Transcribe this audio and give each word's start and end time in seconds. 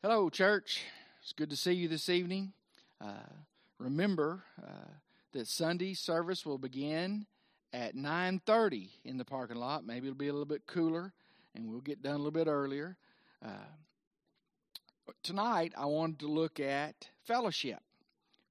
Hello, 0.00 0.30
church. 0.30 0.84
It's 1.20 1.32
good 1.32 1.50
to 1.50 1.56
see 1.56 1.72
you 1.72 1.88
this 1.88 2.08
evening. 2.08 2.52
Uh, 3.00 3.34
remember 3.80 4.44
uh, 4.62 4.92
that 5.32 5.48
Sunday 5.48 5.92
service 5.94 6.46
will 6.46 6.56
begin 6.56 7.26
at 7.72 7.96
9:30 7.96 8.90
in 9.04 9.18
the 9.18 9.24
parking 9.24 9.56
lot. 9.56 9.84
Maybe 9.84 10.06
it'll 10.06 10.16
be 10.16 10.28
a 10.28 10.32
little 10.32 10.46
bit 10.46 10.68
cooler, 10.68 11.12
and 11.52 11.68
we'll 11.68 11.80
get 11.80 12.00
done 12.00 12.14
a 12.14 12.18
little 12.18 12.30
bit 12.30 12.46
earlier. 12.46 12.96
Uh, 13.44 13.72
tonight, 15.24 15.72
I 15.76 15.86
wanted 15.86 16.20
to 16.20 16.28
look 16.28 16.60
at 16.60 17.08
fellowship, 17.24 17.80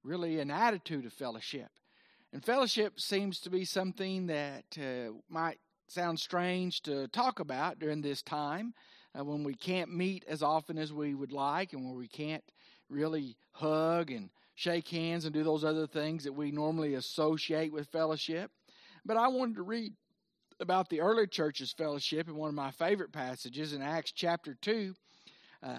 really 0.04 0.40
an 0.40 0.50
attitude 0.50 1.06
of 1.06 1.14
fellowship. 1.14 1.70
And 2.30 2.44
fellowship 2.44 3.00
seems 3.00 3.40
to 3.40 3.48
be 3.48 3.64
something 3.64 4.26
that 4.26 4.76
uh, 4.76 5.14
might 5.30 5.60
sound 5.86 6.20
strange 6.20 6.82
to 6.82 7.08
talk 7.08 7.40
about 7.40 7.78
during 7.78 8.02
this 8.02 8.20
time 8.20 8.74
uh, 9.18 9.24
when 9.24 9.44
we 9.44 9.54
can't 9.54 9.94
meet 9.94 10.24
as 10.28 10.42
often 10.42 10.78
as 10.78 10.92
we 10.92 11.14
would 11.14 11.32
like 11.32 11.72
and 11.72 11.84
when 11.84 11.96
we 11.96 12.08
can't 12.08 12.44
really 12.88 13.36
hug 13.52 14.10
and 14.10 14.30
shake 14.54 14.88
hands 14.88 15.24
and 15.24 15.34
do 15.34 15.44
those 15.44 15.64
other 15.64 15.86
things 15.86 16.24
that 16.24 16.32
we 16.32 16.50
normally 16.50 16.94
associate 16.94 17.72
with 17.72 17.88
fellowship. 17.88 18.50
But 19.04 19.16
I 19.16 19.28
wanted 19.28 19.56
to 19.56 19.62
read 19.62 19.92
about 20.60 20.88
the 20.88 21.00
early 21.00 21.26
church's 21.26 21.72
fellowship 21.72 22.28
in 22.28 22.36
one 22.36 22.48
of 22.48 22.54
my 22.54 22.70
favorite 22.72 23.12
passages 23.12 23.72
in 23.72 23.82
Acts 23.82 24.12
chapter 24.12 24.56
2. 24.60 24.94
Uh, 25.62 25.76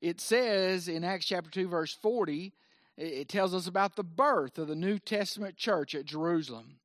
it 0.00 0.20
says 0.20 0.88
in 0.88 1.04
Acts 1.04 1.26
chapter 1.26 1.50
2, 1.50 1.68
verse 1.68 1.94
40, 1.94 2.52
it 2.96 3.28
tells 3.28 3.54
us 3.54 3.66
about 3.66 3.96
the 3.96 4.04
birth 4.04 4.58
of 4.58 4.68
the 4.68 4.76
New 4.76 4.98
Testament 4.98 5.56
church 5.56 5.94
at 5.94 6.04
Jerusalem. 6.04 6.76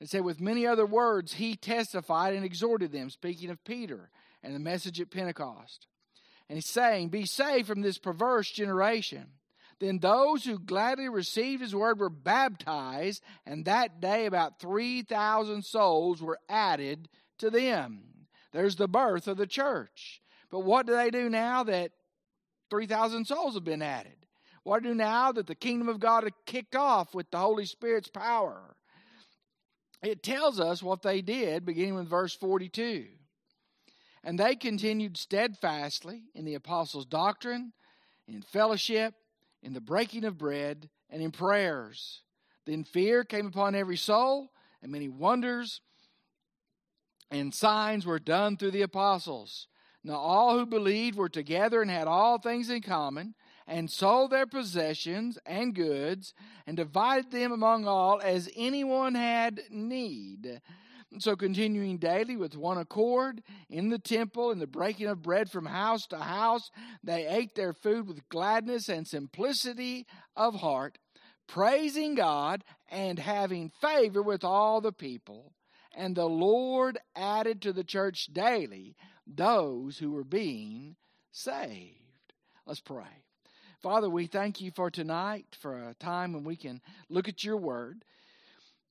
It 0.00 0.08
said, 0.08 0.24
With 0.24 0.40
many 0.40 0.66
other 0.66 0.86
words, 0.86 1.34
he 1.34 1.56
testified 1.56 2.34
and 2.34 2.44
exhorted 2.44 2.92
them, 2.92 3.10
speaking 3.10 3.50
of 3.50 3.64
Peter 3.64 4.10
and 4.46 4.54
the 4.54 4.60
message 4.60 5.00
at 5.00 5.10
Pentecost. 5.10 5.88
And 6.48 6.56
he's 6.56 6.68
saying, 6.68 7.08
Be 7.08 7.26
saved 7.26 7.66
from 7.66 7.82
this 7.82 7.98
perverse 7.98 8.50
generation. 8.50 9.26
Then 9.80 9.98
those 9.98 10.44
who 10.44 10.58
gladly 10.58 11.08
received 11.08 11.60
his 11.60 11.74
word 11.74 11.98
were 11.98 12.08
baptized, 12.08 13.22
and 13.44 13.64
that 13.64 14.00
day 14.00 14.24
about 14.24 14.60
3,000 14.60 15.64
souls 15.64 16.22
were 16.22 16.38
added 16.48 17.08
to 17.38 17.50
them. 17.50 18.04
There's 18.52 18.76
the 18.76 18.88
birth 18.88 19.26
of 19.26 19.36
the 19.36 19.46
church. 19.46 20.22
But 20.50 20.60
what 20.60 20.86
do 20.86 20.94
they 20.94 21.10
do 21.10 21.28
now 21.28 21.64
that 21.64 21.90
3,000 22.70 23.26
souls 23.26 23.54
have 23.54 23.64
been 23.64 23.82
added? 23.82 24.14
What 24.62 24.84
do 24.84 24.94
now 24.94 25.32
that 25.32 25.48
the 25.48 25.54
kingdom 25.54 25.88
of 25.88 26.00
God 26.00 26.24
had 26.24 26.32
kicked 26.46 26.76
off 26.76 27.14
with 27.14 27.30
the 27.30 27.38
Holy 27.38 27.66
Spirit's 27.66 28.08
power? 28.08 28.76
It 30.02 30.22
tells 30.22 30.60
us 30.60 30.82
what 30.82 31.02
they 31.02 31.20
did, 31.20 31.66
beginning 31.66 31.96
with 31.96 32.08
verse 32.08 32.34
42. 32.34 33.08
And 34.26 34.40
they 34.40 34.56
continued 34.56 35.16
steadfastly 35.16 36.24
in 36.34 36.44
the 36.44 36.54
apostles' 36.54 37.06
doctrine, 37.06 37.72
in 38.26 38.42
fellowship, 38.42 39.14
in 39.62 39.72
the 39.72 39.80
breaking 39.80 40.24
of 40.24 40.36
bread, 40.36 40.90
and 41.08 41.22
in 41.22 41.30
prayers. 41.30 42.22
Then 42.66 42.82
fear 42.82 43.22
came 43.22 43.46
upon 43.46 43.76
every 43.76 43.96
soul, 43.96 44.50
and 44.82 44.90
many 44.90 45.08
wonders 45.08 45.80
and 47.30 47.54
signs 47.54 48.04
were 48.04 48.18
done 48.18 48.56
through 48.56 48.72
the 48.72 48.82
apostles. 48.82 49.68
Now 50.02 50.16
all 50.16 50.58
who 50.58 50.66
believed 50.66 51.16
were 51.16 51.28
together 51.28 51.80
and 51.80 51.90
had 51.90 52.08
all 52.08 52.38
things 52.38 52.68
in 52.68 52.82
common, 52.82 53.36
and 53.64 53.88
sold 53.88 54.32
their 54.32 54.46
possessions 54.46 55.38
and 55.46 55.72
goods, 55.72 56.34
and 56.66 56.76
divided 56.76 57.30
them 57.30 57.52
among 57.52 57.86
all 57.86 58.20
as 58.20 58.50
anyone 58.56 59.14
had 59.14 59.60
need. 59.70 60.60
So, 61.18 61.36
continuing 61.36 61.98
daily 61.98 62.36
with 62.36 62.56
one 62.56 62.78
accord 62.78 63.42
in 63.70 63.90
the 63.90 63.98
temple, 63.98 64.50
in 64.50 64.58
the 64.58 64.66
breaking 64.66 65.06
of 65.06 65.22
bread 65.22 65.50
from 65.50 65.66
house 65.66 66.06
to 66.08 66.18
house, 66.18 66.70
they 67.02 67.26
ate 67.26 67.54
their 67.54 67.72
food 67.72 68.08
with 68.08 68.28
gladness 68.28 68.88
and 68.88 69.06
simplicity 69.06 70.06
of 70.36 70.56
heart, 70.56 70.98
praising 71.46 72.16
God 72.16 72.64
and 72.90 73.18
having 73.18 73.70
favor 73.80 74.20
with 74.20 74.44
all 74.44 74.80
the 74.80 74.92
people. 74.92 75.52
And 75.94 76.14
the 76.14 76.28
Lord 76.28 76.98
added 77.14 77.62
to 77.62 77.72
the 77.72 77.84
church 77.84 78.26
daily 78.32 78.96
those 79.26 79.98
who 79.98 80.10
were 80.10 80.24
being 80.24 80.96
saved. 81.30 82.34
Let's 82.66 82.80
pray. 82.80 83.22
Father, 83.80 84.10
we 84.10 84.26
thank 84.26 84.60
you 84.60 84.72
for 84.74 84.90
tonight, 84.90 85.56
for 85.60 85.88
a 85.88 85.94
time 85.94 86.32
when 86.32 86.44
we 86.44 86.56
can 86.56 86.80
look 87.08 87.28
at 87.28 87.44
your 87.44 87.56
word. 87.56 88.04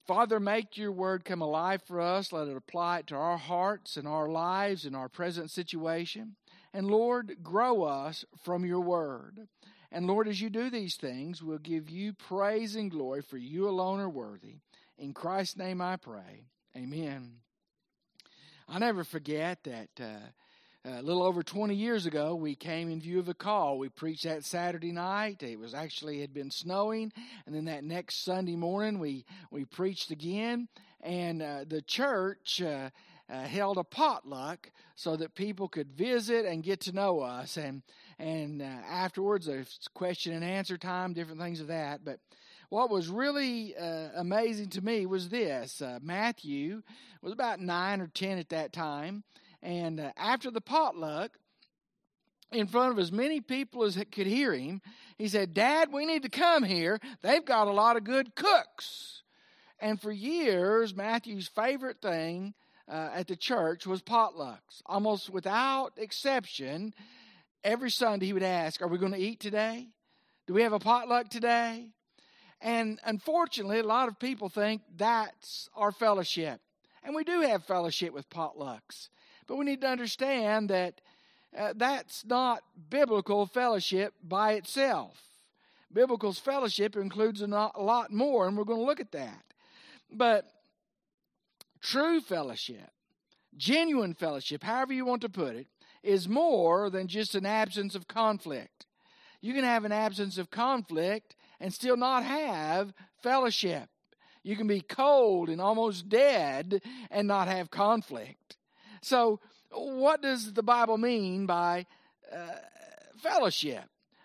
Father, 0.06 0.40
make 0.40 0.78
your 0.78 0.92
word 0.92 1.26
come 1.26 1.42
alive 1.42 1.82
for 1.82 2.00
us. 2.00 2.32
Let 2.32 2.48
it 2.48 2.56
apply 2.56 3.00
it 3.00 3.08
to 3.08 3.16
our 3.16 3.38
hearts 3.38 3.98
and 3.98 4.08
our 4.08 4.30
lives 4.30 4.86
and 4.86 4.96
our 4.96 5.10
present 5.10 5.50
situation. 5.50 6.36
And 6.74 6.88
Lord, 6.88 7.38
grow 7.42 7.84
us 7.84 8.24
from 8.44 8.66
your 8.66 8.82
word. 8.82 9.48
And 9.92 10.06
Lord, 10.06 10.28
as 10.28 10.42
you 10.42 10.50
do 10.50 10.70
these 10.70 10.96
things, 10.96 11.42
we'll 11.42 11.58
give 11.58 11.90
you 11.90 12.14
praise 12.14 12.76
and 12.76 12.92
glory, 12.92 13.22
for 13.22 13.38
you 13.38 13.68
alone 13.68 14.00
are 14.00 14.10
worthy. 14.10 14.58
In 14.98 15.14
Christ's 15.14 15.58
name 15.58 15.82
I 15.82 15.96
pray. 15.96 16.44
Amen. 16.76 17.38
I'll 18.68 18.80
never 18.80 19.04
forget 19.04 19.64
that. 19.64 19.90
Uh, 20.00 20.30
a 20.86 21.02
little 21.02 21.24
over 21.24 21.42
20 21.42 21.74
years 21.74 22.06
ago, 22.06 22.36
we 22.36 22.54
came 22.54 22.92
in 22.92 23.02
view 23.02 23.18
of 23.18 23.28
a 23.28 23.34
call. 23.34 23.80
We 23.80 23.90
preached 23.90 24.26
that 24.26 24.46
Saturday 24.46 24.92
night. 24.92 25.42
It 25.42 25.58
was 25.58 25.74
actually 25.74 26.22
had 26.22 26.32
been 26.32 26.52
snowing, 26.52 27.12
and 27.46 27.56
then 27.56 27.66
that 27.66 27.84
next 27.84 28.24
Sunday 28.24 28.56
morning, 28.56 29.00
we 29.00 29.26
we 29.50 29.66
preached 29.66 30.12
again. 30.12 30.68
And 31.02 31.42
uh, 31.42 31.66
the 31.68 31.82
church 31.82 32.62
uh, 32.62 32.90
uh, 33.30 33.44
held 33.44 33.78
a 33.78 33.84
potluck 33.84 34.72
so 34.96 35.16
that 35.16 35.34
people 35.34 35.68
could 35.68 35.92
visit 35.92 36.46
and 36.46 36.64
get 36.64 36.82
to 36.82 36.92
know 36.92 37.20
us. 37.20 37.58
And 37.58 37.82
and 38.20 38.62
uh, 38.62 38.66
afterwards, 38.66 39.48
there's 39.48 39.80
question 39.96 40.34
and 40.34 40.44
answer 40.44 40.78
time, 40.78 41.14
different 41.14 41.42
things 41.42 41.62
of 41.62 41.68
that. 41.68 42.06
But 42.06 42.20
what 42.70 42.92
was 42.92 43.08
really 43.08 43.76
uh, 43.76 44.10
amazing 44.16 44.70
to 44.70 44.84
me 44.84 45.08
was 45.08 45.30
this: 45.30 45.82
uh, 45.82 45.98
Matthew 46.04 46.84
was 47.24 47.34
about 47.34 47.60
nine 47.60 48.02
or 48.02 48.08
ten 48.08 48.38
at 48.38 48.50
that 48.50 48.72
time 48.72 49.24
and 49.66 50.00
uh, 50.00 50.12
after 50.16 50.52
the 50.52 50.62
potluck, 50.62 51.32
in 52.52 52.68
front 52.68 52.92
of 52.92 53.00
as 53.00 53.12
many 53.12 53.42
people 53.42 53.84
as 53.84 53.98
could 54.12 54.28
hear 54.28 54.54
him, 54.54 54.80
he 55.18 55.28
said, 55.28 55.56
Dad, 55.56 55.92
we 55.92 56.06
need 56.06 56.22
to 56.22 56.30
come 56.30 56.64
here. 56.64 57.00
They've 57.24 57.44
got 57.44 57.68
a 57.68 57.72
lot 57.72 57.98
of 57.98 58.04
good 58.04 58.36
cooks. 58.36 59.24
And 59.80 60.00
for 60.00 60.12
years, 60.12 60.96
Matthew's 60.96 61.48
favorite 61.48 62.00
thing 62.00 62.54
uh, 62.88 63.10
at 63.14 63.28
the 63.28 63.36
church 63.36 63.88
was 63.88 64.04
potlucks. 64.04 64.84
Almost 64.86 65.32
without 65.32 65.94
exception, 65.98 66.94
every 67.64 67.90
Sunday 67.90 68.28
he 68.28 68.34
would 68.34 68.44
ask, 68.44 68.84
Are 68.84 68.88
we 68.88 69.00
going 69.00 69.14
to 69.14 69.18
eat 69.18 69.40
today? 69.40 69.88
Do 70.46 70.54
we 70.54 70.62
have 70.62 70.74
a 70.74 70.80
potluck 70.80 71.30
today? 71.30 71.88
And 72.62 73.00
unfortunately, 73.04 73.80
a 73.80 73.84
lot 73.84 74.10
of 74.10 74.20
people 74.20 74.48
think 74.48 74.84
that's 74.96 75.70
our 75.76 75.92
fellowship. 75.92 76.62
And 77.04 77.16
we 77.16 77.24
do 77.24 77.42
have 77.42 77.66
fellowship 77.66 78.14
with 78.14 78.30
potlucks. 78.30 79.10
But 79.48 79.58
we 79.58 79.66
need 79.66 79.82
to 79.82 79.88
understand 79.88 80.70
that 80.70 81.02
uh, 81.58 81.74
that's 81.76 82.26
not 82.26 82.64
biblical 82.90 83.46
fellowship 83.46 84.14
by 84.24 84.54
itself. 84.54 85.22
Biblical 85.94 86.34
fellowship 86.34 86.96
includes 86.98 87.42
a, 87.42 87.48
lot 87.48 88.12
more, 88.12 88.48
and 88.48 88.58
we're 88.58 88.66
going 88.66 88.80
to 88.80 88.86
look 88.86 89.00
at 89.00 89.14
that. 89.14 89.44
But 90.12 90.46
true 91.82 92.20
fellowship, 92.20 92.92
genuine 93.56 94.14
fellowship, 94.14 94.64
however 94.64 94.94
you 94.94 95.06
want 95.06 95.22
to 95.22 95.30
put 95.30 95.56
it, 95.56 95.68
is 96.04 96.28
more 96.28 96.90
than 96.90 97.08
just 97.08 97.34
an 97.34 97.46
absence 97.46 97.96
of 97.96 98.08
conflict. 98.08 98.86
You 99.42 99.54
can 99.54 99.64
have 99.64 99.86
an 99.86 99.92
absence 99.92 100.38
of 100.38 100.52
conflict 100.52 101.36
and 101.60 101.74
still 101.74 101.98
not 101.98 102.24
have 102.24 102.94
fellowship. 103.22 103.90
You 104.44 104.56
can 104.56 104.68
be 104.68 104.82
cold 104.82 105.50
and 105.50 105.62
almost 105.62 106.10
dead 106.10 106.82
and 107.10 107.28
not 107.28 107.48
have 107.48 107.72
conflict. 107.72 108.58
So, 109.06 109.40
what 109.72 110.24
does 110.24 110.54
the 110.54 110.64
Bible 110.64 110.98
mean 110.98 111.46
by 111.46 111.86
uh, 112.34 112.56
fellowship? 113.22 113.84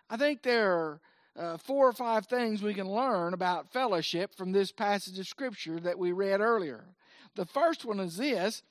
I 0.09 0.17
think 0.17 0.43
there 0.43 0.73
are 0.73 1.01
uh, 1.37 1.57
four 1.59 1.87
or 1.87 1.93
five 1.93 2.27
things 2.27 2.63
we 2.63 2.73
can 2.73 2.89
learn 2.89 3.35
about 3.35 3.71
fellowship 3.75 4.35
from 4.35 4.53
this 4.53 4.73
passage 4.73 5.19
of 5.19 5.27
Scripture 5.27 5.81
that 5.81 5.99
we 5.99 6.13
read 6.13 6.41
earlier. 6.41 6.87
The 7.37 7.45
first 7.45 7.85
one 7.85 8.01
is 8.01 8.17
this 8.17 8.63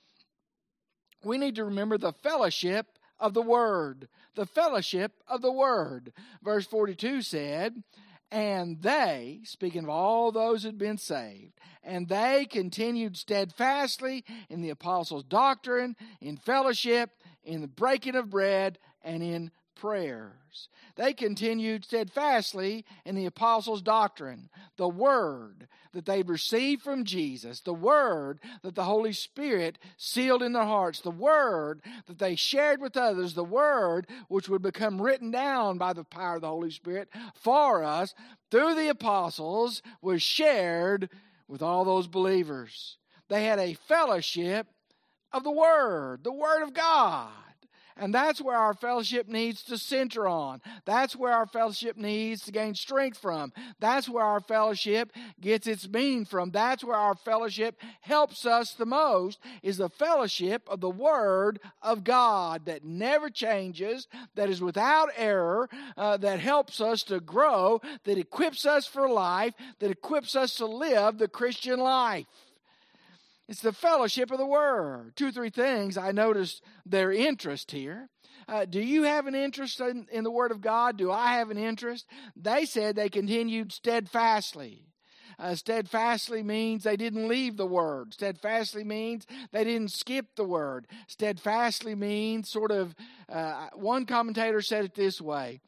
we 1.23 1.37
need 1.37 1.55
to 1.55 1.65
remember 1.65 1.99
the 1.99 2.13
fellowship 2.13 2.87
of 3.19 3.35
the 3.35 3.43
Word. 3.43 4.07
The 4.33 4.47
fellowship 4.47 5.11
of 5.27 5.43
the 5.43 5.51
Word. 5.51 6.11
Verse 6.41 6.65
42 6.65 7.21
said, 7.21 7.83
and 8.31 8.81
they, 8.81 9.41
speaking 9.43 9.83
of 9.83 9.89
all 9.89 10.31
those 10.31 10.63
who'd 10.63 10.77
been 10.77 10.97
saved, 10.97 11.53
and 11.83 12.07
they 12.07 12.45
continued 12.45 13.17
steadfastly 13.17 14.23
in 14.49 14.61
the 14.61 14.69
apostles' 14.69 15.23
doctrine, 15.23 15.95
in 16.21 16.37
fellowship, 16.37 17.11
in 17.43 17.61
the 17.61 17.67
breaking 17.67 18.15
of 18.15 18.29
bread, 18.29 18.77
and 19.03 19.23
in 19.23 19.51
prayers. 19.79 20.67
They 20.95 21.13
continued 21.13 21.85
steadfastly 21.85 22.85
in 23.05 23.15
the 23.15 23.25
apostles' 23.25 23.81
doctrine, 23.81 24.49
the 24.77 24.89
word 24.89 25.67
that 25.93 26.05
they'd 26.05 26.27
received 26.27 26.81
from 26.81 27.05
Jesus, 27.05 27.61
the 27.61 27.73
word 27.73 28.39
that 28.61 28.75
the 28.75 28.83
Holy 28.83 29.13
Spirit 29.13 29.77
sealed 29.97 30.43
in 30.43 30.53
their 30.53 30.65
hearts, 30.65 30.99
the 30.99 31.11
word 31.11 31.81
that 32.07 32.19
they 32.19 32.35
shared 32.35 32.81
with 32.81 32.97
others, 32.97 33.33
the 33.33 33.43
word 33.43 34.07
which 34.27 34.49
would 34.49 34.61
become 34.61 35.01
written 35.01 35.31
down 35.31 35.77
by 35.77 35.93
the 35.93 36.03
power 36.03 36.35
of 36.35 36.41
the 36.41 36.47
Holy 36.47 36.71
Spirit 36.71 37.09
for 37.33 37.83
us 37.83 38.13
through 38.51 38.75
the 38.75 38.89
apostles 38.89 39.81
was 40.01 40.21
shared 40.21 41.09
with 41.47 41.61
all 41.61 41.85
those 41.85 42.07
believers. 42.07 42.97
They 43.29 43.45
had 43.45 43.59
a 43.59 43.75
fellowship 43.87 44.67
of 45.31 45.43
the 45.43 45.51
Word, 45.51 46.23
the 46.23 46.33
Word 46.33 46.63
of 46.63 46.73
God. 46.73 47.29
And 47.99 48.13
that's 48.13 48.41
where 48.41 48.57
our 48.57 48.73
fellowship 48.73 49.27
needs 49.27 49.61
to 49.63 49.77
center 49.77 50.27
on. 50.27 50.61
That's 50.85 51.15
where 51.15 51.33
our 51.33 51.45
fellowship 51.45 51.97
needs 51.97 52.43
to 52.45 52.51
gain 52.51 52.73
strength 52.73 53.17
from. 53.17 53.51
That's 53.79 54.07
where 54.07 54.23
our 54.23 54.39
fellowship 54.39 55.11
gets 55.41 55.67
its 55.67 55.87
meaning 55.87 56.25
from. 56.25 56.51
That's 56.51 56.83
where 56.83 56.97
our 56.97 57.15
fellowship 57.15 57.79
helps 58.01 58.45
us 58.45 58.73
the 58.73 58.85
most 58.85 59.39
is 59.61 59.77
the 59.77 59.89
fellowship 59.89 60.63
of 60.69 60.79
the 60.79 60.89
Word 60.89 61.59
of 61.81 62.05
God 62.05 62.65
that 62.65 62.85
never 62.85 63.29
changes, 63.29 64.07
that 64.35 64.49
is 64.49 64.61
without 64.61 65.09
error, 65.17 65.69
uh, 65.97 66.15
that 66.17 66.39
helps 66.39 66.79
us 66.79 67.03
to 67.03 67.19
grow, 67.19 67.81
that 68.05 68.17
equips 68.17 68.65
us 68.65 68.87
for 68.87 69.09
life, 69.09 69.53
that 69.79 69.91
equips 69.91 70.35
us 70.35 70.55
to 70.55 70.65
live 70.65 71.17
the 71.17 71.27
Christian 71.27 71.79
life. 71.79 72.25
It's 73.49 73.61
the 73.61 73.73
fellowship 73.73 74.29
of 74.29 74.37
the 74.37 74.45
Word. 74.45 75.13
Two 75.15 75.31
three 75.31 75.49
things 75.49 75.97
I 75.97 76.11
noticed 76.11 76.61
their 76.85 77.11
interest 77.11 77.71
here. 77.71 78.07
Uh, 78.47 78.65
do 78.65 78.79
you 78.79 79.03
have 79.03 79.25
an 79.25 79.33
interest 79.33 79.79
in, 79.79 80.05
in 80.11 80.23
the 80.23 80.29
Word 80.29 80.51
of 80.51 80.61
God? 80.61 80.97
Do 80.97 81.11
I 81.11 81.33
have 81.33 81.49
an 81.49 81.57
interest? 81.57 82.05
They 82.35 82.65
said 82.65 82.95
they 82.95 83.09
continued 83.09 83.73
steadfastly. 83.73 84.85
Uh, 85.39 85.55
steadfastly 85.55 86.43
means 86.43 86.83
they 86.83 86.97
didn't 86.97 87.27
leave 87.27 87.55
the 87.57 87.65
word. 87.65 88.13
Steadfastly 88.13 88.83
means 88.83 89.25
they 89.51 89.63
didn't 89.63 89.91
skip 89.91 90.35
the 90.35 90.43
word. 90.43 90.85
Steadfastly 91.07 91.95
means 91.95 92.51
sort 92.51 92.71
of, 92.71 92.93
uh, 93.29 93.67
one 93.73 94.05
commentator 94.05 94.61
said 94.61 94.83
it 94.83 94.95
this 94.95 95.21
way. 95.21 95.61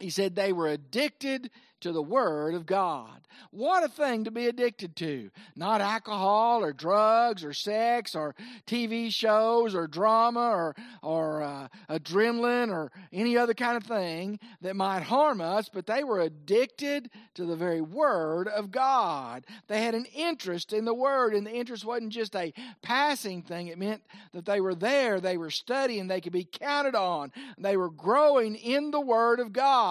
He 0.00 0.10
said 0.10 0.34
they 0.34 0.52
were 0.52 0.68
addicted 0.68 1.50
to 1.80 1.92
the 1.92 2.02
Word 2.02 2.54
of 2.54 2.66
God. 2.66 3.20
What 3.52 3.84
a 3.84 3.88
thing 3.88 4.24
to 4.24 4.30
be 4.30 4.46
addicted 4.46 4.96
to. 4.96 5.30
Not 5.56 5.80
alcohol 5.80 6.62
or 6.62 6.72
drugs 6.72 7.42
or 7.42 7.52
sex 7.52 8.14
or 8.14 8.34
TV 8.66 9.12
shows 9.12 9.74
or 9.74 9.86
drama 9.86 10.50
or, 10.50 10.76
or 11.02 11.42
uh, 11.42 11.68
adrenaline 11.88 12.70
or 12.70 12.92
any 13.12 13.36
other 13.36 13.54
kind 13.54 13.76
of 13.76 13.84
thing 13.84 14.38
that 14.60 14.76
might 14.76 15.02
harm 15.02 15.40
us, 15.40 15.68
but 15.72 15.86
they 15.86 16.04
were 16.04 16.20
addicted 16.20 17.10
to 17.34 17.44
the 17.44 17.56
very 17.56 17.80
Word 17.80 18.48
of 18.48 18.70
God. 18.70 19.44
They 19.68 19.82
had 19.82 19.94
an 19.94 20.06
interest 20.14 20.72
in 20.72 20.84
the 20.84 20.94
Word, 20.94 21.34
and 21.34 21.46
the 21.46 21.54
interest 21.54 21.84
wasn't 21.84 22.12
just 22.12 22.36
a 22.36 22.52
passing 22.82 23.42
thing. 23.42 23.68
It 23.68 23.78
meant 23.78 24.02
that 24.32 24.44
they 24.44 24.60
were 24.60 24.74
there, 24.74 25.20
they 25.20 25.38
were 25.38 25.50
studying, 25.50 26.06
they 26.06 26.20
could 26.20 26.32
be 26.32 26.44
counted 26.44 26.94
on, 26.94 27.32
they 27.58 27.76
were 27.76 27.90
growing 27.90 28.54
in 28.56 28.90
the 28.90 29.00
Word 29.00 29.40
of 29.40 29.52
God. 29.52 29.89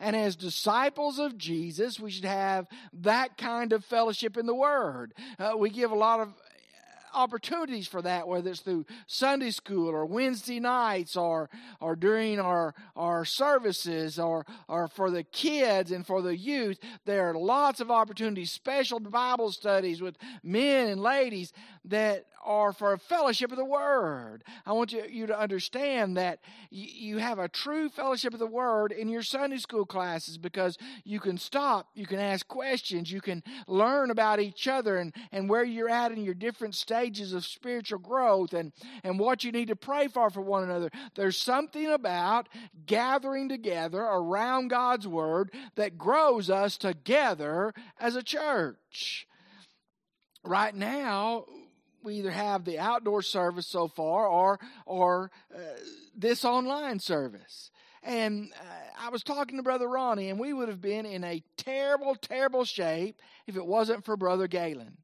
And 0.00 0.16
as 0.16 0.34
disciples 0.34 1.18
of 1.18 1.36
Jesus, 1.36 2.00
we 2.00 2.10
should 2.10 2.24
have 2.24 2.66
that 2.92 3.36
kind 3.36 3.72
of 3.74 3.84
fellowship 3.84 4.38
in 4.38 4.46
the 4.46 4.54
Word. 4.54 5.12
Uh, 5.38 5.52
we 5.58 5.68
give 5.68 5.90
a 5.90 5.96
lot 5.96 6.20
of 6.20 6.32
opportunities 7.14 7.86
for 7.86 8.02
that, 8.02 8.26
whether 8.28 8.50
it's 8.50 8.60
through 8.60 8.86
Sunday 9.06 9.50
school 9.50 9.88
or 9.88 10.06
Wednesday 10.06 10.60
nights 10.60 11.16
or 11.16 11.50
or 11.80 11.96
during 11.96 12.40
our 12.40 12.74
our 12.96 13.24
services 13.24 14.18
or 14.18 14.46
or 14.68 14.88
for 14.88 15.10
the 15.10 15.24
kids 15.24 15.90
and 15.90 16.06
for 16.06 16.22
the 16.22 16.36
youth. 16.36 16.78
There 17.04 17.28
are 17.30 17.34
lots 17.34 17.80
of 17.80 17.90
opportunities, 17.90 18.50
special 18.52 19.00
Bible 19.00 19.52
studies 19.52 20.00
with 20.00 20.16
men 20.42 20.88
and 20.88 21.00
ladies 21.00 21.52
that 21.86 22.26
are 22.44 22.72
for 22.72 22.92
a 22.92 22.98
fellowship 22.98 23.50
of 23.50 23.58
the 23.58 23.64
Word. 23.64 24.44
I 24.64 24.72
want 24.72 24.92
you, 24.92 25.04
you 25.08 25.26
to 25.26 25.38
understand 25.38 26.16
that 26.16 26.40
you 26.70 27.18
have 27.18 27.38
a 27.38 27.48
true 27.48 27.88
fellowship 27.88 28.32
of 28.32 28.38
the 28.38 28.46
Word 28.46 28.92
in 28.92 29.08
your 29.08 29.22
Sunday 29.22 29.58
school 29.58 29.84
classes 29.84 30.38
because 30.38 30.78
you 31.04 31.20
can 31.20 31.38
stop, 31.38 31.88
you 31.94 32.06
can 32.06 32.18
ask 32.18 32.46
questions, 32.48 33.12
you 33.12 33.20
can 33.20 33.42
learn 33.66 34.10
about 34.10 34.40
each 34.40 34.68
other 34.68 34.98
and, 34.98 35.14
and 35.32 35.48
where 35.48 35.64
you're 35.64 35.88
at 35.88 36.12
in 36.12 36.22
your 36.22 36.34
different 36.34 36.74
stages 36.74 37.32
of 37.32 37.44
spiritual 37.44 37.98
growth 37.98 38.52
and, 38.52 38.72
and 39.04 39.18
what 39.18 39.44
you 39.44 39.52
need 39.52 39.68
to 39.68 39.76
pray 39.76 40.08
for 40.08 40.30
for 40.30 40.40
one 40.40 40.64
another. 40.64 40.90
There's 41.14 41.36
something 41.36 41.86
about 41.86 42.48
gathering 42.86 43.48
together 43.48 44.00
around 44.00 44.68
God's 44.68 45.06
Word 45.06 45.50
that 45.76 45.98
grows 45.98 46.48
us 46.50 46.76
together 46.76 47.74
as 47.98 48.16
a 48.16 48.22
church. 48.22 49.26
Right 50.42 50.74
now, 50.74 51.44
we 52.02 52.16
either 52.16 52.30
have 52.30 52.64
the 52.64 52.78
outdoor 52.78 53.22
service 53.22 53.66
so 53.66 53.88
far 53.88 54.26
or 54.26 54.58
or 54.86 55.30
uh, 55.54 55.58
this 56.16 56.44
online 56.44 56.98
service. 57.00 57.70
And 58.02 58.50
uh, 58.58 59.06
I 59.06 59.10
was 59.10 59.22
talking 59.22 59.58
to 59.58 59.62
Brother 59.62 59.88
Ronnie, 59.88 60.30
and 60.30 60.40
we 60.40 60.52
would 60.52 60.68
have 60.68 60.80
been 60.80 61.04
in 61.04 61.22
a 61.22 61.42
terrible, 61.56 62.14
terrible 62.14 62.64
shape 62.64 63.20
if 63.46 63.56
it 63.56 63.66
wasn't 63.66 64.04
for 64.04 64.16
Brother 64.16 64.46
Galen. 64.46 64.96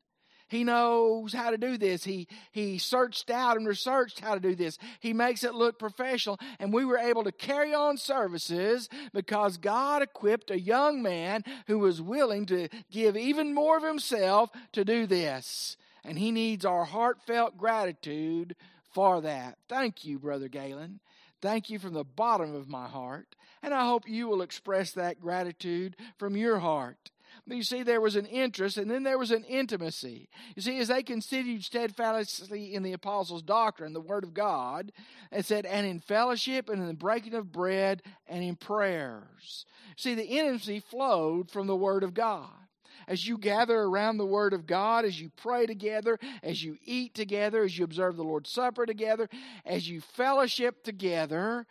He 0.48 0.62
knows 0.62 1.32
how 1.32 1.50
to 1.50 1.58
do 1.58 1.76
this. 1.76 2.04
He 2.04 2.28
he 2.52 2.78
searched 2.78 3.31
out 3.31 3.56
and 3.56 3.66
researched 3.66 4.20
how 4.20 4.34
to 4.34 4.40
do 4.40 4.54
this. 4.54 4.78
He 5.00 5.12
makes 5.12 5.42
it 5.42 5.54
look 5.54 5.78
professional, 5.78 6.38
and 6.60 6.72
we 6.72 6.84
were 6.84 6.99
able 6.99 7.25
to 7.25 7.32
carry 7.32 7.75
on 7.75 7.96
services 7.96 8.88
because 9.12 9.56
God 9.56 10.02
equipped 10.02 10.52
a 10.52 10.60
young 10.60 11.02
man 11.02 11.42
who 11.66 11.81
was 11.81 12.00
willing 12.00 12.46
to 12.46 12.69
give 12.92 13.16
even 13.16 13.54
more 13.54 13.76
of 13.76 13.82
himself 13.82 14.50
to 14.72 14.84
do 14.84 15.06
this 15.06 15.76
and 16.06 16.18
he 16.18 16.30
needs 16.30 16.64
our 16.64 16.84
heartfelt 16.84 17.58
gratitude 17.58 18.54
for 18.92 19.20
that. 19.20 19.58
Thank 19.68 20.04
you, 20.04 20.18
Brother 20.18 20.48
Galen. 20.48 21.00
Thank 21.42 21.68
you 21.68 21.78
from 21.78 21.94
the 21.94 22.04
bottom 22.04 22.54
of 22.54 22.68
my 22.68 22.86
heart. 22.86 23.34
And 23.62 23.74
I 23.74 23.84
hope 23.86 24.08
you 24.08 24.28
will 24.28 24.40
express 24.40 24.92
that 24.92 25.20
gratitude 25.20 25.96
from 26.16 26.36
your 26.36 26.60
heart. 26.60 27.10
But 27.46 27.56
you 27.56 27.64
see, 27.64 27.82
there 27.82 28.00
was 28.00 28.16
an 28.16 28.26
interest 28.26 28.78
and 28.78 28.90
then 28.90 29.02
there 29.02 29.18
was 29.18 29.30
an 29.30 29.44
intimacy. 29.44 30.28
You 30.54 30.62
see, 30.62 30.78
as 30.78 30.88
they 30.88 31.02
continued 31.02 31.64
steadfastly 31.64 32.72
in 32.72 32.82
the 32.82 32.92
apostles' 32.92 33.42
doctrine, 33.42 33.92
the 33.92 34.00
Word 34.00 34.24
of 34.24 34.32
God, 34.32 34.92
it 35.30 35.44
said, 35.44 35.66
and 35.66 35.86
in 35.86 36.00
fellowship 36.00 36.68
and 36.68 36.80
in 36.80 36.88
the 36.88 36.94
breaking 36.94 37.34
of 37.34 37.52
bread 37.52 38.02
and 38.26 38.42
in 38.42 38.56
prayers. 38.56 39.66
See, 39.96 40.14
the 40.14 40.24
intimacy 40.24 40.80
flowed 40.80 41.50
from 41.50 41.66
the 41.66 41.76
Word 41.76 42.02
of 42.02 42.14
God 42.14 42.65
as 43.08 43.26
you 43.26 43.38
gather 43.38 43.78
around 43.78 44.16
the 44.16 44.26
Word 44.26 44.52
of 44.52 44.66
God, 44.66 45.04
as 45.04 45.20
you 45.20 45.30
pray 45.36 45.66
together, 45.66 46.18
as 46.42 46.62
you 46.62 46.76
eat 46.84 47.14
together, 47.14 47.64
as 47.64 47.78
you 47.78 47.84
observe 47.84 48.16
the 48.16 48.24
Lord's 48.24 48.50
Supper 48.50 48.86
together, 48.86 49.28
as 49.64 49.88
you 49.88 50.00
fellowship 50.00 50.82
together, 50.82 51.66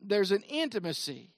there's 0.00 0.32
an 0.32 0.42
intimacy. 0.48 1.30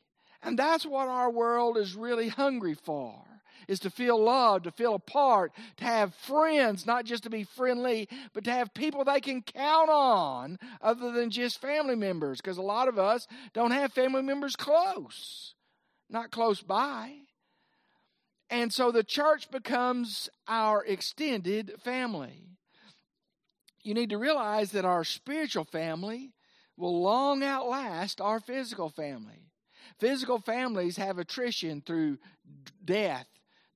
And 0.42 0.58
that's 0.58 0.86
what 0.86 1.08
our 1.08 1.30
world 1.30 1.76
is 1.76 1.94
really 1.94 2.28
hungry 2.28 2.74
for 2.74 3.24
is 3.68 3.80
to 3.80 3.90
feel 3.90 4.20
loved, 4.20 4.64
to 4.64 4.70
feel 4.70 4.94
a 4.94 4.98
part, 4.98 5.52
to 5.76 5.84
have 5.84 6.14
friends, 6.14 6.86
not 6.86 7.04
just 7.04 7.24
to 7.24 7.30
be 7.30 7.44
friendly, 7.44 8.08
but 8.32 8.44
to 8.44 8.50
have 8.50 8.72
people 8.72 9.04
they 9.04 9.20
can 9.20 9.42
count 9.42 9.90
on 9.90 10.58
other 10.80 11.12
than 11.12 11.30
just 11.30 11.60
family 11.60 11.94
members. 11.94 12.40
Because 12.40 12.56
a 12.56 12.62
lot 12.62 12.88
of 12.88 12.98
us 12.98 13.28
don't 13.52 13.70
have 13.70 13.92
family 13.92 14.22
members 14.22 14.56
close, 14.56 15.54
not 16.08 16.30
close 16.30 16.62
by. 16.62 17.12
And 18.50 18.72
so 18.72 18.90
the 18.90 19.04
church 19.04 19.50
becomes 19.50 20.28
our 20.46 20.84
extended 20.84 21.74
family. 21.84 22.44
You 23.82 23.94
need 23.94 24.10
to 24.10 24.18
realize 24.18 24.72
that 24.72 24.84
our 24.84 25.04
spiritual 25.04 25.64
family 25.64 26.32
will 26.76 27.02
long 27.02 27.42
outlast 27.42 28.20
our 28.20 28.40
physical 28.40 28.88
family. 28.88 29.50
Physical 29.98 30.38
families 30.38 30.96
have 30.96 31.18
attrition 31.18 31.82
through 31.84 32.18
death, 32.84 33.26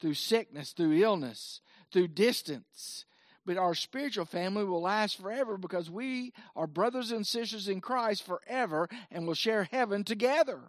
through 0.00 0.14
sickness, 0.14 0.72
through 0.72 0.92
illness, 0.92 1.60
through 1.92 2.08
distance. 2.08 3.04
But 3.44 3.58
our 3.58 3.74
spiritual 3.74 4.24
family 4.24 4.64
will 4.64 4.82
last 4.82 5.20
forever 5.20 5.58
because 5.58 5.90
we 5.90 6.32
are 6.54 6.66
brothers 6.66 7.10
and 7.10 7.26
sisters 7.26 7.68
in 7.68 7.80
Christ 7.80 8.24
forever 8.24 8.88
and 9.10 9.26
will 9.26 9.34
share 9.34 9.64
heaven 9.64 10.04
together. 10.04 10.60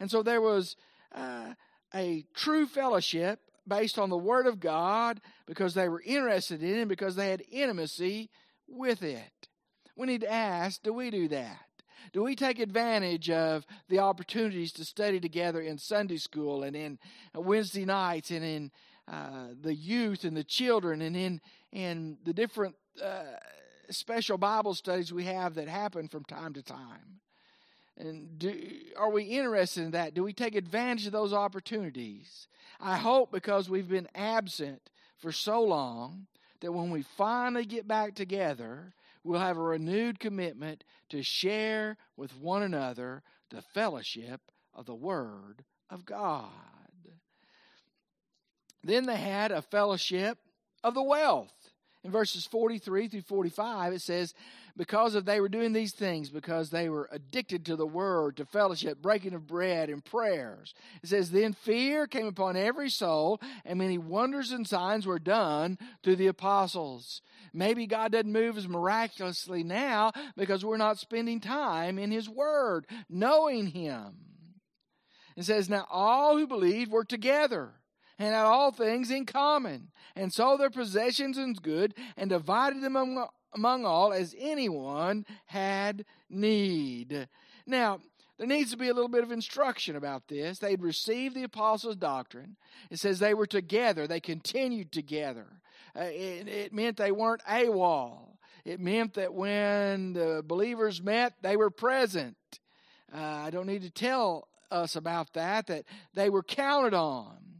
And 0.00 0.10
so 0.10 0.22
there 0.22 0.40
was. 0.40 0.76
Uh, 1.14 1.52
a 1.94 2.24
true 2.34 2.66
fellowship 2.66 3.40
based 3.66 3.98
on 3.98 4.10
the 4.10 4.16
Word 4.16 4.46
of 4.46 4.60
God 4.60 5.20
because 5.46 5.74
they 5.74 5.88
were 5.88 6.02
interested 6.04 6.62
in 6.62 6.78
it, 6.80 6.88
because 6.88 7.16
they 7.16 7.30
had 7.30 7.42
intimacy 7.50 8.30
with 8.66 9.02
it. 9.02 9.48
We 9.96 10.06
need 10.06 10.22
to 10.22 10.32
ask 10.32 10.82
do 10.82 10.92
we 10.92 11.10
do 11.10 11.28
that? 11.28 11.66
Do 12.12 12.22
we 12.22 12.34
take 12.34 12.58
advantage 12.58 13.30
of 13.30 13.64
the 13.88 14.00
opportunities 14.00 14.72
to 14.72 14.84
study 14.84 15.20
together 15.20 15.60
in 15.60 15.78
Sunday 15.78 16.16
school 16.16 16.62
and 16.64 16.74
in 16.74 16.98
Wednesday 17.34 17.84
nights 17.84 18.30
and 18.30 18.44
in 18.44 18.70
uh, 19.08 19.48
the 19.60 19.74
youth 19.74 20.24
and 20.24 20.36
the 20.36 20.44
children 20.44 21.00
and 21.00 21.16
in, 21.16 21.40
in 21.70 22.18
the 22.24 22.32
different 22.32 22.74
uh, 23.02 23.22
special 23.90 24.36
Bible 24.38 24.74
studies 24.74 25.12
we 25.12 25.24
have 25.24 25.54
that 25.54 25.68
happen 25.68 26.08
from 26.08 26.24
time 26.24 26.52
to 26.54 26.62
time? 26.62 27.21
And 27.96 28.38
do, 28.38 28.54
are 28.96 29.10
we 29.10 29.24
interested 29.24 29.84
in 29.84 29.90
that? 29.92 30.14
Do 30.14 30.22
we 30.22 30.32
take 30.32 30.54
advantage 30.54 31.06
of 31.06 31.12
those 31.12 31.32
opportunities? 31.32 32.48
I 32.80 32.96
hope 32.96 33.30
because 33.30 33.68
we've 33.68 33.88
been 33.88 34.08
absent 34.14 34.90
for 35.18 35.30
so 35.30 35.62
long 35.62 36.26
that 36.60 36.72
when 36.72 36.90
we 36.90 37.02
finally 37.16 37.64
get 37.64 37.86
back 37.86 38.14
together, 38.14 38.94
we'll 39.24 39.40
have 39.40 39.58
a 39.58 39.62
renewed 39.62 40.18
commitment 40.18 40.84
to 41.10 41.22
share 41.22 41.96
with 42.16 42.36
one 42.36 42.62
another 42.62 43.22
the 43.50 43.62
fellowship 43.74 44.40
of 44.74 44.86
the 44.86 44.94
Word 44.94 45.64
of 45.90 46.06
God. 46.06 46.48
Then 48.82 49.06
they 49.06 49.16
had 49.16 49.52
a 49.52 49.62
fellowship 49.62 50.38
of 50.82 50.94
the 50.94 51.02
wealth. 51.02 51.61
In 52.04 52.10
verses 52.10 52.46
43 52.46 53.06
through 53.06 53.22
45, 53.22 53.92
it 53.92 54.02
says, 54.02 54.34
Because 54.76 55.14
of 55.14 55.24
they 55.24 55.40
were 55.40 55.48
doing 55.48 55.72
these 55.72 55.94
things, 55.94 56.30
because 56.30 56.70
they 56.70 56.88
were 56.88 57.08
addicted 57.12 57.64
to 57.66 57.76
the 57.76 57.86
word, 57.86 58.36
to 58.38 58.44
fellowship, 58.44 59.00
breaking 59.00 59.34
of 59.34 59.46
bread, 59.46 59.88
and 59.88 60.04
prayers. 60.04 60.74
It 61.04 61.10
says, 61.10 61.30
Then 61.30 61.52
fear 61.52 62.08
came 62.08 62.26
upon 62.26 62.56
every 62.56 62.90
soul, 62.90 63.40
and 63.64 63.78
many 63.78 63.98
wonders 63.98 64.50
and 64.50 64.66
signs 64.66 65.06
were 65.06 65.20
done 65.20 65.78
through 66.02 66.16
the 66.16 66.26
apostles. 66.26 67.22
Maybe 67.52 67.86
God 67.86 68.10
doesn't 68.10 68.32
move 68.32 68.58
as 68.58 68.66
miraculously 68.66 69.62
now 69.62 70.10
because 70.36 70.64
we're 70.64 70.78
not 70.78 70.98
spending 70.98 71.38
time 71.38 72.00
in 72.00 72.10
His 72.10 72.28
Word, 72.28 72.86
knowing 73.08 73.68
Him. 73.68 74.16
It 75.36 75.44
says, 75.44 75.70
Now 75.70 75.86
all 75.88 76.36
who 76.36 76.48
believed 76.48 76.90
were 76.90 77.04
together 77.04 77.74
and 78.22 78.36
had 78.36 78.44
all 78.44 78.70
things 78.70 79.10
in 79.10 79.26
common, 79.26 79.90
and 80.14 80.32
sold 80.32 80.60
their 80.60 80.70
possessions 80.70 81.36
and 81.36 81.60
goods, 81.60 81.94
and 82.16 82.30
divided 82.30 82.80
them 82.80 82.94
among, 82.94 83.26
among 83.52 83.84
all 83.84 84.12
as 84.12 84.34
anyone 84.38 85.26
had 85.46 86.04
need. 86.30 87.28
Now, 87.66 87.98
there 88.38 88.46
needs 88.46 88.70
to 88.70 88.76
be 88.76 88.88
a 88.88 88.94
little 88.94 89.08
bit 89.08 89.24
of 89.24 89.32
instruction 89.32 89.96
about 89.96 90.28
this. 90.28 90.60
They'd 90.60 90.82
received 90.82 91.34
the 91.34 91.42
apostles' 91.42 91.96
doctrine. 91.96 92.56
It 92.90 93.00
says 93.00 93.18
they 93.18 93.34
were 93.34 93.46
together, 93.46 94.06
they 94.06 94.20
continued 94.20 94.92
together. 94.92 95.46
Uh, 95.96 96.04
it, 96.04 96.48
it 96.48 96.72
meant 96.72 96.98
they 96.98 97.12
weren't 97.12 97.42
AWOL. 97.44 98.36
It 98.64 98.78
meant 98.78 99.14
that 99.14 99.34
when 99.34 100.12
the 100.12 100.44
believers 100.46 101.02
met, 101.02 101.34
they 101.42 101.56
were 101.56 101.70
present. 101.70 102.36
Uh, 103.12 103.18
I 103.18 103.50
don't 103.50 103.66
need 103.66 103.82
to 103.82 103.90
tell 103.90 104.46
us 104.70 104.94
about 104.94 105.32
that, 105.32 105.66
that 105.66 105.84
they 106.14 106.30
were 106.30 106.44
counted 106.44 106.94
on 106.94 107.51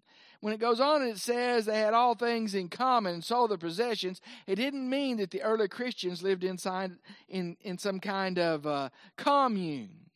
when 0.42 0.52
it 0.52 0.58
goes 0.58 0.80
on 0.80 1.02
and 1.02 1.12
it 1.12 1.18
says 1.18 1.64
they 1.64 1.78
had 1.78 1.94
all 1.94 2.16
things 2.16 2.56
in 2.56 2.68
common 2.68 3.14
and 3.14 3.24
sold 3.24 3.52
their 3.52 3.58
possessions, 3.58 4.20
it 4.48 4.56
didn't 4.56 4.90
mean 4.90 5.16
that 5.18 5.30
the 5.30 5.40
early 5.40 5.68
Christians 5.68 6.20
lived 6.20 6.42
inside 6.42 6.90
in, 7.28 7.56
in 7.60 7.78
some 7.78 8.00
kind 8.00 8.40
of 8.40 8.66
uh, 8.66 8.88
commune. 9.16 10.10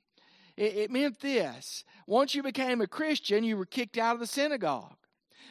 It, 0.56 0.76
it 0.76 0.90
meant 0.90 1.20
this 1.20 1.84
once 2.08 2.34
you 2.34 2.42
became 2.42 2.80
a 2.80 2.88
Christian, 2.88 3.44
you 3.44 3.56
were 3.56 3.66
kicked 3.66 3.98
out 3.98 4.14
of 4.14 4.20
the 4.20 4.26
synagogue. 4.26 4.96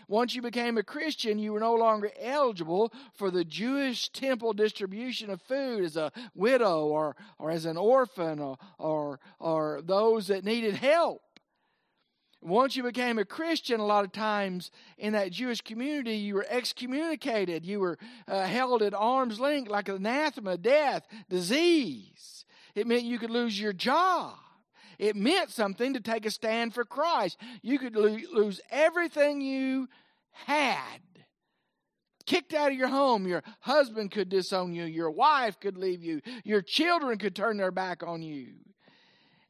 Once 0.09 0.35
you 0.35 0.41
became 0.41 0.77
a 0.77 0.83
Christian, 0.83 1.39
you 1.39 1.53
were 1.53 1.59
no 1.61 1.73
longer 1.73 2.11
eligible 2.21 2.91
for 3.13 3.31
the 3.31 3.45
Jewish 3.45 4.09
temple 4.09 4.51
distribution 4.51 5.29
of 5.29 5.41
food 5.41 5.85
as 5.85 5.95
a 5.95 6.11
widow 6.35 6.85
or, 6.85 7.15
or 7.39 7.49
as 7.49 7.65
an 7.65 7.77
orphan 7.77 8.39
or, 8.39 8.57
or, 8.77 9.21
or 9.39 9.81
those 9.85 10.27
that 10.27 10.43
needed 10.43 10.75
help. 10.75 11.21
Once 12.45 12.75
you 12.75 12.83
became 12.83 13.17
a 13.17 13.25
Christian, 13.25 13.79
a 13.79 13.85
lot 13.85 14.05
of 14.05 14.11
times 14.11 14.69
in 14.99 15.13
that 15.13 15.31
Jewish 15.31 15.61
community, 15.61 16.15
you 16.17 16.35
were 16.35 16.45
excommunicated. 16.47 17.65
You 17.65 17.79
were 17.79 17.97
uh, 18.27 18.43
held 18.43 18.83
at 18.83 18.93
arm's 18.93 19.39
length 19.39 19.71
like 19.71 19.89
anathema, 19.89 20.55
death, 20.55 21.07
disease. 21.27 22.45
It 22.75 22.85
meant 22.85 23.01
you 23.01 23.17
could 23.17 23.31
lose 23.31 23.59
your 23.59 23.73
job. 23.73 24.35
It 24.99 25.15
meant 25.15 25.49
something 25.49 25.95
to 25.95 25.99
take 25.99 26.27
a 26.27 26.31
stand 26.31 26.75
for 26.75 26.85
Christ. 26.85 27.37
You 27.63 27.79
could 27.79 27.95
lo- 27.95 28.17
lose 28.31 28.61
everything 28.69 29.41
you 29.41 29.89
had. 30.31 31.01
Kicked 32.27 32.53
out 32.53 32.71
of 32.71 32.77
your 32.77 32.89
home, 32.89 33.27
your 33.27 33.43
husband 33.61 34.11
could 34.11 34.29
disown 34.29 34.75
you, 34.75 34.83
your 34.83 35.09
wife 35.09 35.59
could 35.59 35.77
leave 35.77 36.03
you, 36.03 36.21
your 36.43 36.61
children 36.61 37.17
could 37.17 37.35
turn 37.35 37.57
their 37.57 37.71
back 37.71 38.03
on 38.03 38.21
you. 38.21 38.49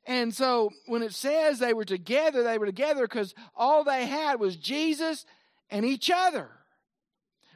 And 0.06 0.34
so 0.34 0.72
when 0.86 1.02
it 1.02 1.14
says 1.14 1.60
they 1.60 1.74
were 1.74 1.86
together, 1.86 2.44
they 2.44 2.58
were 2.58 2.66
together 2.66 3.04
because 3.08 3.34
all 3.56 3.84
they 3.84 4.06
had 4.06 4.40
was 4.40 4.56
Jesus 4.56 5.26
and 5.70 5.86
each 5.86 6.12
other. 6.14 6.50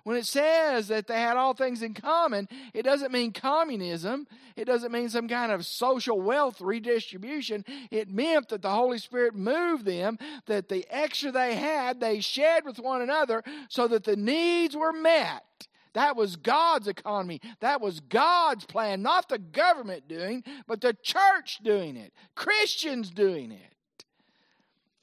When 0.03 0.18
it 0.18 0.25
says 0.25 0.88
that 0.88 1.08
they 1.08 1.20
had 1.20 1.38
all 1.38 1.53
things 1.53 1.84
in 1.84 1.94
common, 1.94 2.48
it 2.74 2.84
doesn't 2.84 3.12
mean 3.12 3.32
communism. 3.32 4.25
It 4.56 4.65
doesn't 4.65 4.91
mean 4.91 5.10
some 5.10 5.27
kind 5.27 5.51
of 5.51 5.65
social 5.65 6.20
wealth 6.20 6.62
redistribution. 6.62 7.63
It 7.91 8.10
meant 8.10 8.50
that 8.50 8.63
the 8.63 8.72
Holy 8.72 8.98
Spirit 8.98 9.36
moved 9.36 9.86
them, 9.86 10.18
that 10.48 10.68
the 10.70 10.88
extra 10.89 11.32
they 11.32 11.56
had, 11.56 12.00
they 12.00 12.22
shared 12.22 12.65
with 12.65 12.79
one 12.79 13.01
another 13.01 13.44
so 13.68 13.88
that 13.88 14.03
the 14.03 14.15
needs 14.15 14.75
were 14.75 14.94
met. 14.94 15.68
That 15.93 16.15
was 16.15 16.36
God's 16.36 16.88
economy. 16.88 17.41
That 17.60 17.81
was 17.81 18.00
God's 18.00 18.65
plan, 18.65 19.01
not 19.01 19.29
the 19.29 19.39
government 19.39 20.08
doing, 20.08 20.43
but 20.67 20.81
the 20.81 20.96
church 21.01 21.60
doing 21.63 21.98
it, 21.98 22.13
Christians 22.36 23.10
doing 23.10 23.51
it. 23.51 24.05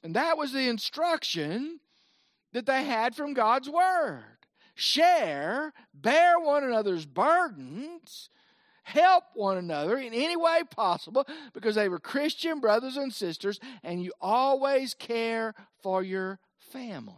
And 0.03 0.15
that 0.15 0.37
was 0.37 0.53
the 0.53 0.69
instruction 0.69 1.79
that 2.53 2.65
they 2.65 2.83
had 2.83 3.15
from 3.15 3.33
God's 3.33 3.69
Word. 3.69 4.23
Share, 4.75 5.73
bear 5.93 6.39
one 6.39 6.63
another's 6.63 7.05
burdens, 7.05 8.29
help 8.83 9.23
one 9.33 9.57
another 9.57 9.97
in 9.97 10.13
any 10.13 10.37
way 10.37 10.61
possible 10.69 11.27
because 11.53 11.75
they 11.75 11.89
were 11.89 11.99
Christian 11.99 12.59
brothers 12.59 12.95
and 12.95 13.11
sisters, 13.11 13.59
and 13.83 14.01
you 14.01 14.13
always 14.21 14.93
care 14.93 15.53
for 15.81 16.03
your 16.03 16.39
family. 16.71 17.15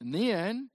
And 0.00 0.14
then 0.14 0.70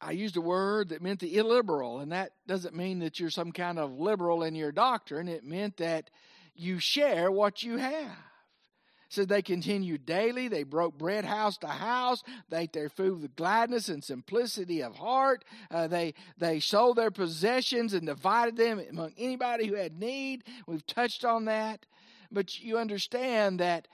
I 0.00 0.12
used 0.12 0.36
a 0.36 0.40
word 0.40 0.90
that 0.90 1.02
meant 1.02 1.20
the 1.20 1.36
illiberal, 1.36 2.00
and 2.00 2.12
that 2.12 2.32
doesn't 2.46 2.74
mean 2.74 3.00
that 3.00 3.20
you're 3.20 3.30
some 3.30 3.52
kind 3.52 3.78
of 3.78 3.98
liberal 3.98 4.42
in 4.42 4.54
your 4.54 4.72
doctrine. 4.72 5.28
It 5.28 5.44
meant 5.44 5.76
that 5.76 6.08
you 6.54 6.78
share 6.78 7.30
what 7.30 7.62
you 7.62 7.76
have. 7.76 8.16
So 9.10 9.24
they 9.24 9.42
continued 9.42 10.06
daily. 10.06 10.46
They 10.46 10.62
broke 10.62 10.96
bread 10.96 11.24
house 11.24 11.58
to 11.58 11.66
house. 11.66 12.22
They 12.48 12.62
ate 12.62 12.72
their 12.72 12.88
food 12.88 13.20
with 13.20 13.34
gladness 13.34 13.88
and 13.88 14.04
simplicity 14.04 14.82
of 14.84 14.94
heart. 14.94 15.44
Uh, 15.68 15.88
they 15.88 16.14
they 16.38 16.60
sold 16.60 16.96
their 16.96 17.10
possessions 17.10 17.92
and 17.92 18.06
divided 18.06 18.56
them 18.56 18.80
among 18.88 19.14
anybody 19.18 19.66
who 19.66 19.74
had 19.74 19.98
need. 19.98 20.44
We've 20.68 20.86
touched 20.86 21.24
on 21.24 21.46
that, 21.46 21.86
but 22.30 22.60
you 22.60 22.78
understand 22.78 23.58
that 23.58 23.88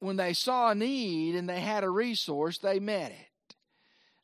when 0.00 0.16
they 0.16 0.34
saw 0.34 0.70
a 0.70 0.74
need 0.74 1.34
and 1.34 1.48
they 1.48 1.60
had 1.60 1.82
a 1.82 1.90
resource, 1.90 2.58
they 2.58 2.78
met 2.78 3.12
it. 3.12 3.31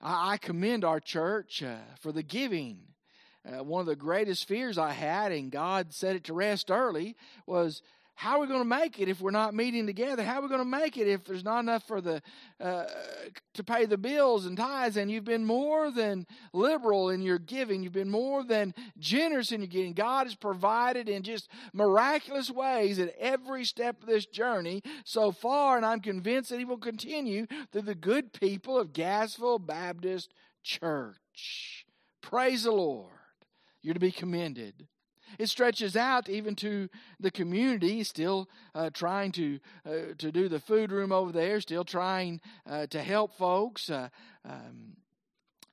I, 0.01 0.37
commend 0.39 0.85
our 0.85 1.01
church 1.01 1.63
uh, 1.63 1.77
for 2.01 2.13
the 2.13 2.23
giving. 2.23 2.79
Uh, 3.45 3.65
one 3.65 3.81
of 3.81 3.87
the 3.87 3.97
greatest 3.97 4.47
fears 4.47 4.79
I 4.79 4.93
had, 4.93 5.33
and 5.33 5.51
God 5.51 5.93
set 5.93 6.17
it 6.17 6.25
to 6.25 6.35
rest 6.35 6.71
early, 6.71 7.17
was 7.47 7.83
how 8.19 8.33
are 8.33 8.41
we 8.41 8.47
going 8.49 8.59
to 8.59 8.65
make 8.65 8.99
it 8.99 9.09
if 9.09 9.21
we're 9.21 9.31
not 9.31 9.55
meeting 9.55 9.87
together? 9.87 10.25
How 10.25 10.41
are 10.41 10.43
we 10.43 10.49
going 10.49 10.59
to 10.59 10.65
make 10.65 10.97
it 10.97 11.07
if 11.07 11.25
there's 11.25 11.45
not 11.45 11.61
enough 11.61 11.87
for 11.87 12.01
the 12.01 12.21
uh, 12.61 12.87
to 13.55 13.63
pay 13.63 13.87
the 13.87 13.97
bills 13.97 14.45
and 14.45 14.57
tithes? 14.57 14.97
And 14.97 15.09
you've 15.09 15.25
been 15.25 15.45
more 15.45 15.93
than 15.93 16.27
liberal 16.53 17.11
in 17.11 17.23
your 17.23 17.39
giving. 17.39 17.85
You've 17.85 17.93
been 17.93 18.11
more 18.11 18.43
than 18.43 18.75
generous 18.99 19.53
in 19.53 19.61
your 19.61 19.69
giving. 19.69 19.93
God 19.93 20.27
has 20.27 20.35
provided 20.35 21.09
in 21.09 21.23
just 21.23 21.49
miraculous 21.73 22.51
ways 22.51 22.99
at 22.99 23.15
every 23.21 23.65
step 23.65 24.03
of 24.03 24.09
this 24.09 24.27
journey 24.27 24.83
so 25.05 25.31
far, 25.31 25.77
and 25.77 25.87
I'm 25.87 26.01
convinced 26.01 26.51
that 26.51 26.59
He 26.59 26.65
will 26.65 26.77
continue 26.77 27.47
through 27.71 27.83
the 27.83 27.95
good 27.95 28.33
people 28.33 28.81
of 28.81 28.93
Gassville 28.93 29.65
Baptist 29.65 30.35
Church. 30.65 31.87
Praise 32.21 32.65
the 32.65 32.73
Lord. 32.73 33.13
You're 33.81 33.95
to 33.95 34.01
be 34.01 34.11
commended. 34.11 34.89
It 35.39 35.49
stretches 35.49 35.97
out 35.97 36.29
even 36.29 36.55
to 36.57 36.89
the 37.21 37.31
community, 37.31 38.03
still 38.05 38.49
uh, 38.75 38.91
trying 38.91 39.33
to 39.33 39.59
uh, 39.87 40.15
to 40.19 40.31
do 40.33 40.49
the 40.49 40.61
food 40.61 40.93
room 40.93 41.13
over 41.13 41.33
there, 41.33 41.61
still 41.61 41.85
trying 41.85 42.41
uh, 42.67 42.87
to 42.87 43.03
help 43.03 43.37
folks. 43.37 43.91
Uh, 43.91 44.09
um, 44.45 44.97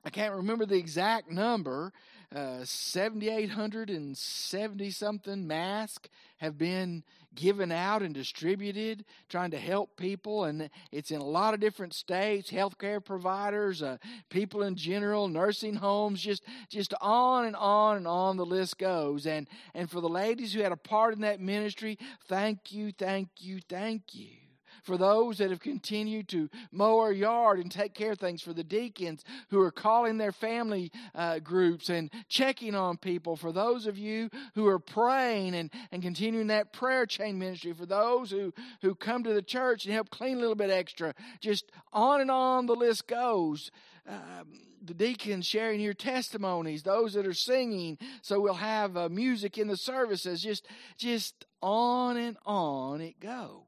I 0.04 0.10
can't 0.10 0.34
remember 0.34 0.66
the 0.66 0.78
exact 0.78 1.30
number. 1.30 1.92
Uh, 2.34 2.64
7,870 2.64 4.90
something 4.90 5.46
masks 5.46 6.08
have 6.38 6.58
been 6.58 7.04
given 7.36 7.70
out 7.70 8.02
and 8.02 8.12
distributed, 8.12 9.04
trying 9.28 9.52
to 9.52 9.58
help 9.58 9.96
people. 9.96 10.44
And 10.44 10.68
it's 10.90 11.12
in 11.12 11.20
a 11.20 11.24
lot 11.24 11.54
of 11.54 11.60
different 11.60 11.94
states, 11.94 12.50
healthcare 12.50 13.04
providers, 13.04 13.82
uh, 13.82 13.98
people 14.28 14.62
in 14.62 14.74
general, 14.74 15.28
nursing 15.28 15.76
homes, 15.76 16.20
just, 16.20 16.42
just 16.68 16.92
on 17.00 17.44
and 17.44 17.54
on 17.54 17.98
and 17.98 18.08
on 18.08 18.36
the 18.36 18.46
list 18.46 18.78
goes. 18.78 19.26
And, 19.26 19.46
and 19.74 19.88
for 19.88 20.00
the 20.00 20.08
ladies 20.08 20.52
who 20.52 20.62
had 20.62 20.72
a 20.72 20.76
part 20.76 21.14
in 21.14 21.20
that 21.20 21.40
ministry, 21.40 21.98
thank 22.26 22.72
you, 22.72 22.90
thank 22.90 23.28
you, 23.38 23.60
thank 23.68 24.14
you 24.14 24.45
for 24.86 24.96
those 24.96 25.38
that 25.38 25.50
have 25.50 25.60
continued 25.60 26.28
to 26.28 26.48
mow 26.70 27.00
our 27.00 27.12
yard 27.12 27.58
and 27.58 27.70
take 27.70 27.92
care 27.92 28.12
of 28.12 28.18
things, 28.18 28.40
for 28.40 28.52
the 28.52 28.64
deacons 28.64 29.24
who 29.50 29.60
are 29.60 29.72
calling 29.72 30.16
their 30.16 30.32
family 30.32 30.92
uh, 31.14 31.40
groups 31.40 31.88
and 31.88 32.10
checking 32.28 32.74
on 32.74 32.96
people, 32.96 33.36
for 33.36 33.52
those 33.52 33.86
of 33.86 33.98
you 33.98 34.30
who 34.54 34.66
are 34.66 34.78
praying 34.78 35.54
and, 35.54 35.70
and 35.90 36.02
continuing 36.02 36.46
that 36.46 36.72
prayer 36.72 37.04
chain 37.04 37.38
ministry, 37.38 37.72
for 37.72 37.84
those 37.84 38.30
who, 38.30 38.54
who 38.80 38.94
come 38.94 39.24
to 39.24 39.34
the 39.34 39.42
church 39.42 39.84
and 39.84 39.92
help 39.92 40.08
clean 40.10 40.36
a 40.36 40.40
little 40.40 40.54
bit 40.54 40.70
extra. 40.70 41.14
Just 41.40 41.70
on 41.92 42.20
and 42.20 42.30
on 42.30 42.66
the 42.66 42.74
list 42.76 43.08
goes. 43.08 43.70
Um, 44.08 44.60
the 44.84 44.94
deacons 44.94 45.44
sharing 45.44 45.80
your 45.80 45.94
testimonies, 45.94 46.84
those 46.84 47.14
that 47.14 47.26
are 47.26 47.34
singing. 47.34 47.98
So 48.22 48.40
we'll 48.40 48.54
have 48.54 48.96
uh, 48.96 49.08
music 49.08 49.58
in 49.58 49.66
the 49.66 49.76
services. 49.76 50.40
Just, 50.40 50.68
just 50.96 51.44
on 51.60 52.16
and 52.16 52.36
on 52.46 53.00
it 53.00 53.18
goes. 53.18 53.65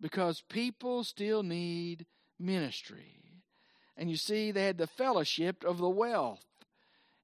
Because 0.00 0.42
people 0.42 1.04
still 1.04 1.42
need 1.42 2.06
ministry. 2.38 3.16
And 3.96 4.10
you 4.10 4.16
see, 4.16 4.50
they 4.50 4.64
had 4.64 4.78
the 4.78 4.86
fellowship 4.86 5.64
of 5.64 5.78
the 5.78 5.88
wealth. 5.88 6.44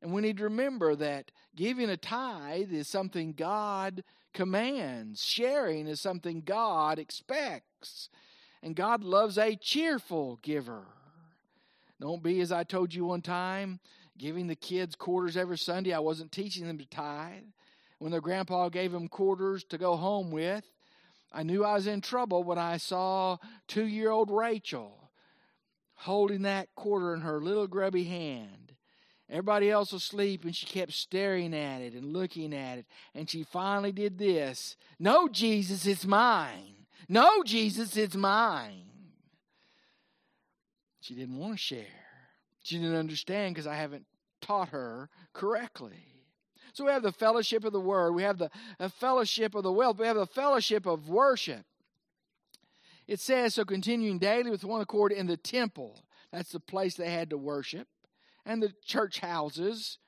And 0.00 0.12
we 0.12 0.22
need 0.22 0.38
to 0.38 0.44
remember 0.44 0.96
that 0.96 1.30
giving 1.54 1.90
a 1.90 1.96
tithe 1.96 2.72
is 2.72 2.88
something 2.88 3.34
God 3.34 4.02
commands, 4.32 5.22
sharing 5.24 5.86
is 5.86 6.00
something 6.00 6.40
God 6.40 6.98
expects. 6.98 8.08
And 8.62 8.74
God 8.74 9.04
loves 9.04 9.38
a 9.38 9.56
cheerful 9.56 10.38
giver. 10.42 10.84
Don't 12.00 12.22
be 12.22 12.40
as 12.40 12.50
I 12.50 12.64
told 12.64 12.94
you 12.94 13.04
one 13.04 13.22
time, 13.22 13.78
giving 14.18 14.46
the 14.46 14.56
kids 14.56 14.96
quarters 14.96 15.36
every 15.36 15.58
Sunday. 15.58 15.92
I 15.92 16.00
wasn't 16.00 16.32
teaching 16.32 16.66
them 16.66 16.78
to 16.78 16.86
tithe. 16.86 17.44
When 17.98 18.10
their 18.10 18.20
grandpa 18.20 18.68
gave 18.68 18.90
them 18.90 19.08
quarters 19.08 19.62
to 19.64 19.78
go 19.78 19.96
home 19.96 20.32
with, 20.32 20.64
I 21.32 21.42
knew 21.42 21.64
I 21.64 21.74
was 21.74 21.86
in 21.86 22.00
trouble 22.00 22.44
when 22.44 22.58
I 22.58 22.76
saw 22.76 23.38
two 23.66 23.86
year 23.86 24.10
old 24.10 24.30
Rachel 24.30 25.10
holding 25.94 26.42
that 26.42 26.68
quarter 26.74 27.14
in 27.14 27.20
her 27.20 27.40
little 27.40 27.66
grubby 27.66 28.04
hand. 28.04 28.72
Everybody 29.30 29.70
else 29.70 29.92
was 29.92 30.02
asleep, 30.02 30.44
and 30.44 30.54
she 30.54 30.66
kept 30.66 30.92
staring 30.92 31.54
at 31.54 31.80
it 31.80 31.94
and 31.94 32.12
looking 32.12 32.54
at 32.54 32.78
it. 32.78 32.86
And 33.14 33.30
she 33.30 33.44
finally 33.44 33.92
did 33.92 34.18
this 34.18 34.76
No, 34.98 35.28
Jesus, 35.28 35.86
it's 35.86 36.04
mine. 36.04 36.86
No, 37.08 37.42
Jesus, 37.42 37.96
it's 37.96 38.14
mine. 38.14 38.84
She 41.00 41.14
didn't 41.14 41.38
want 41.38 41.54
to 41.54 41.58
share. 41.58 41.86
She 42.62 42.78
didn't 42.78 42.94
understand 42.94 43.54
because 43.54 43.66
I 43.66 43.74
haven't 43.74 44.06
taught 44.40 44.68
her 44.68 45.08
correctly. 45.32 46.21
So 46.72 46.84
we 46.84 46.90
have 46.90 47.02
the 47.02 47.12
fellowship 47.12 47.64
of 47.64 47.72
the 47.72 47.80
word, 47.80 48.12
we 48.12 48.22
have 48.22 48.38
the 48.38 48.50
fellowship 48.98 49.54
of 49.54 49.62
the 49.62 49.72
wealth, 49.72 49.98
we 49.98 50.06
have 50.06 50.16
the 50.16 50.26
fellowship 50.26 50.86
of 50.86 51.08
worship. 51.08 51.64
It 53.06 53.20
says, 53.20 53.54
so 53.54 53.64
continuing 53.64 54.18
daily 54.18 54.50
with 54.50 54.64
one 54.64 54.80
accord 54.80 55.12
in 55.12 55.26
the 55.26 55.36
temple. 55.36 56.04
That's 56.32 56.52
the 56.52 56.60
place 56.60 56.94
they 56.94 57.10
had 57.10 57.30
to 57.30 57.36
worship, 57.36 57.88
and 58.46 58.62
the 58.62 58.72
church 58.84 59.18
houses, 59.20 59.98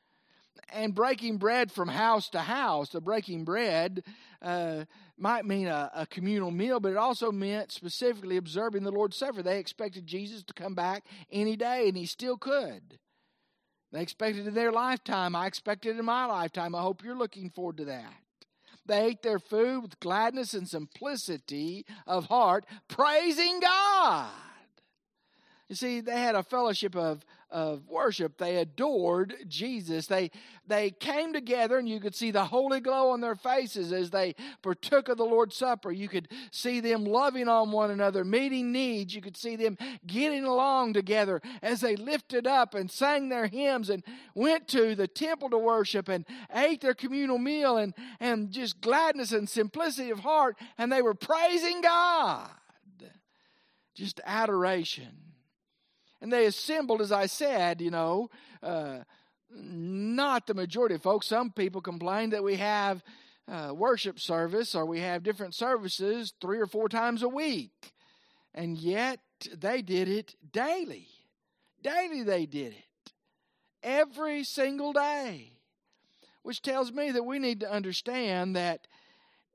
and 0.72 0.94
breaking 0.94 1.36
bread 1.36 1.70
from 1.70 1.88
house 1.88 2.30
to 2.30 2.40
house. 2.40 2.88
The 2.90 3.00
breaking 3.00 3.44
bread 3.44 4.02
uh, 4.40 4.84
might 5.18 5.44
mean 5.44 5.66
a, 5.66 5.90
a, 5.94 6.06
communal 6.06 6.50
meal, 6.50 6.80
but 6.80 6.92
it 6.92 6.96
also 6.96 7.30
meant 7.30 7.72
specifically 7.72 8.36
observing 8.36 8.84
the 8.84 8.90
Lord's 8.90 9.16
Supper. 9.16 9.42
They 9.42 9.58
expected 9.58 10.06
Jesus 10.06 10.42
to 10.44 10.54
come 10.54 10.74
back 10.74 11.04
any 11.30 11.56
day, 11.56 11.88
and 11.88 11.96
he 11.96 12.06
still 12.06 12.38
could. 12.38 12.98
They 13.94 14.02
expected 14.02 14.44
it 14.44 14.48
in 14.48 14.54
their 14.54 14.72
lifetime. 14.72 15.36
I 15.36 15.46
expected 15.46 15.94
it 15.94 16.00
in 16.00 16.04
my 16.04 16.26
lifetime. 16.26 16.74
I 16.74 16.82
hope 16.82 17.04
you're 17.04 17.14
looking 17.14 17.48
forward 17.48 17.76
to 17.76 17.84
that. 17.84 18.12
They 18.84 19.06
ate 19.06 19.22
their 19.22 19.38
food 19.38 19.82
with 19.82 20.00
gladness 20.00 20.52
and 20.52 20.68
simplicity 20.68 21.86
of 22.04 22.26
heart, 22.26 22.66
praising 22.88 23.60
God. 23.60 24.32
You 25.68 25.76
see, 25.76 26.00
they 26.00 26.18
had 26.18 26.34
a 26.34 26.42
fellowship 26.42 26.96
of, 26.96 27.24
of 27.54 27.88
worship. 27.88 28.36
They 28.36 28.56
adored 28.56 29.36
Jesus. 29.46 30.08
They, 30.08 30.32
they 30.66 30.90
came 30.90 31.32
together, 31.32 31.78
and 31.78 31.88
you 31.88 32.00
could 32.00 32.16
see 32.16 32.32
the 32.32 32.44
holy 32.44 32.80
glow 32.80 33.10
on 33.10 33.20
their 33.20 33.36
faces 33.36 33.92
as 33.92 34.10
they 34.10 34.34
partook 34.60 35.08
of 35.08 35.18
the 35.18 35.24
Lord's 35.24 35.54
Supper. 35.54 35.92
You 35.92 36.08
could 36.08 36.28
see 36.50 36.80
them 36.80 37.04
loving 37.04 37.46
on 37.46 37.70
one 37.70 37.92
another, 37.92 38.24
meeting 38.24 38.72
needs. 38.72 39.14
You 39.14 39.22
could 39.22 39.36
see 39.36 39.54
them 39.54 39.78
getting 40.04 40.44
along 40.44 40.94
together 40.94 41.40
as 41.62 41.80
they 41.80 41.94
lifted 41.94 42.48
up 42.48 42.74
and 42.74 42.90
sang 42.90 43.28
their 43.28 43.46
hymns 43.46 43.88
and 43.88 44.02
went 44.34 44.66
to 44.68 44.96
the 44.96 45.06
temple 45.06 45.48
to 45.50 45.58
worship 45.58 46.08
and 46.08 46.26
ate 46.52 46.80
their 46.80 46.92
communal 46.94 47.38
meal 47.38 47.76
and, 47.76 47.94
and 48.18 48.50
just 48.50 48.80
gladness 48.80 49.30
and 49.30 49.48
simplicity 49.48 50.10
of 50.10 50.18
heart. 50.18 50.58
And 50.76 50.90
they 50.90 51.02
were 51.02 51.14
praising 51.14 51.82
God. 51.82 52.50
Just 53.94 54.20
adoration. 54.24 55.33
And 56.24 56.32
they 56.32 56.46
assembled, 56.46 57.02
as 57.02 57.12
I 57.12 57.26
said, 57.26 57.82
you 57.82 57.90
know, 57.90 58.30
uh, 58.62 59.00
not 59.50 60.46
the 60.46 60.54
majority 60.54 60.94
of 60.94 61.02
folks. 61.02 61.26
Some 61.26 61.50
people 61.50 61.82
complain 61.82 62.30
that 62.30 62.42
we 62.42 62.56
have 62.56 63.04
uh, 63.46 63.74
worship 63.74 64.18
service 64.18 64.74
or 64.74 64.86
we 64.86 65.00
have 65.00 65.22
different 65.22 65.54
services 65.54 66.32
three 66.40 66.58
or 66.58 66.66
four 66.66 66.88
times 66.88 67.22
a 67.22 67.28
week. 67.28 67.92
And 68.54 68.78
yet 68.78 69.20
they 69.54 69.82
did 69.82 70.08
it 70.08 70.34
daily. 70.50 71.08
Daily 71.82 72.22
they 72.22 72.46
did 72.46 72.72
it. 72.72 73.12
Every 73.82 74.44
single 74.44 74.94
day. 74.94 75.50
Which 76.42 76.62
tells 76.62 76.90
me 76.90 77.10
that 77.10 77.24
we 77.24 77.38
need 77.38 77.60
to 77.60 77.70
understand 77.70 78.56
that 78.56 78.86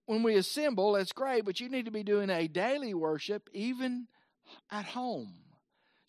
when 0.06 0.22
we 0.22 0.36
assemble, 0.36 0.92
that's 0.92 1.14
great, 1.14 1.46
but 1.46 1.60
you 1.60 1.68
need 1.68 1.86
to 1.86 1.92
be 1.92 2.04
doing 2.04 2.30
a 2.30 2.48
daily 2.48 2.94
worship 2.94 3.50
even 3.54 4.06
at 4.70 4.86
home 4.86 5.34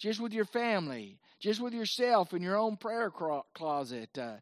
just 0.01 0.19
with 0.19 0.33
your 0.33 0.47
family, 0.47 1.19
just 1.39 1.61
with 1.61 1.75
yourself 1.75 2.33
in 2.33 2.43
your 2.43 2.57
own 2.57 2.77
prayer 2.77 3.13
closet. 3.55 4.19
Uh, 4.19 4.37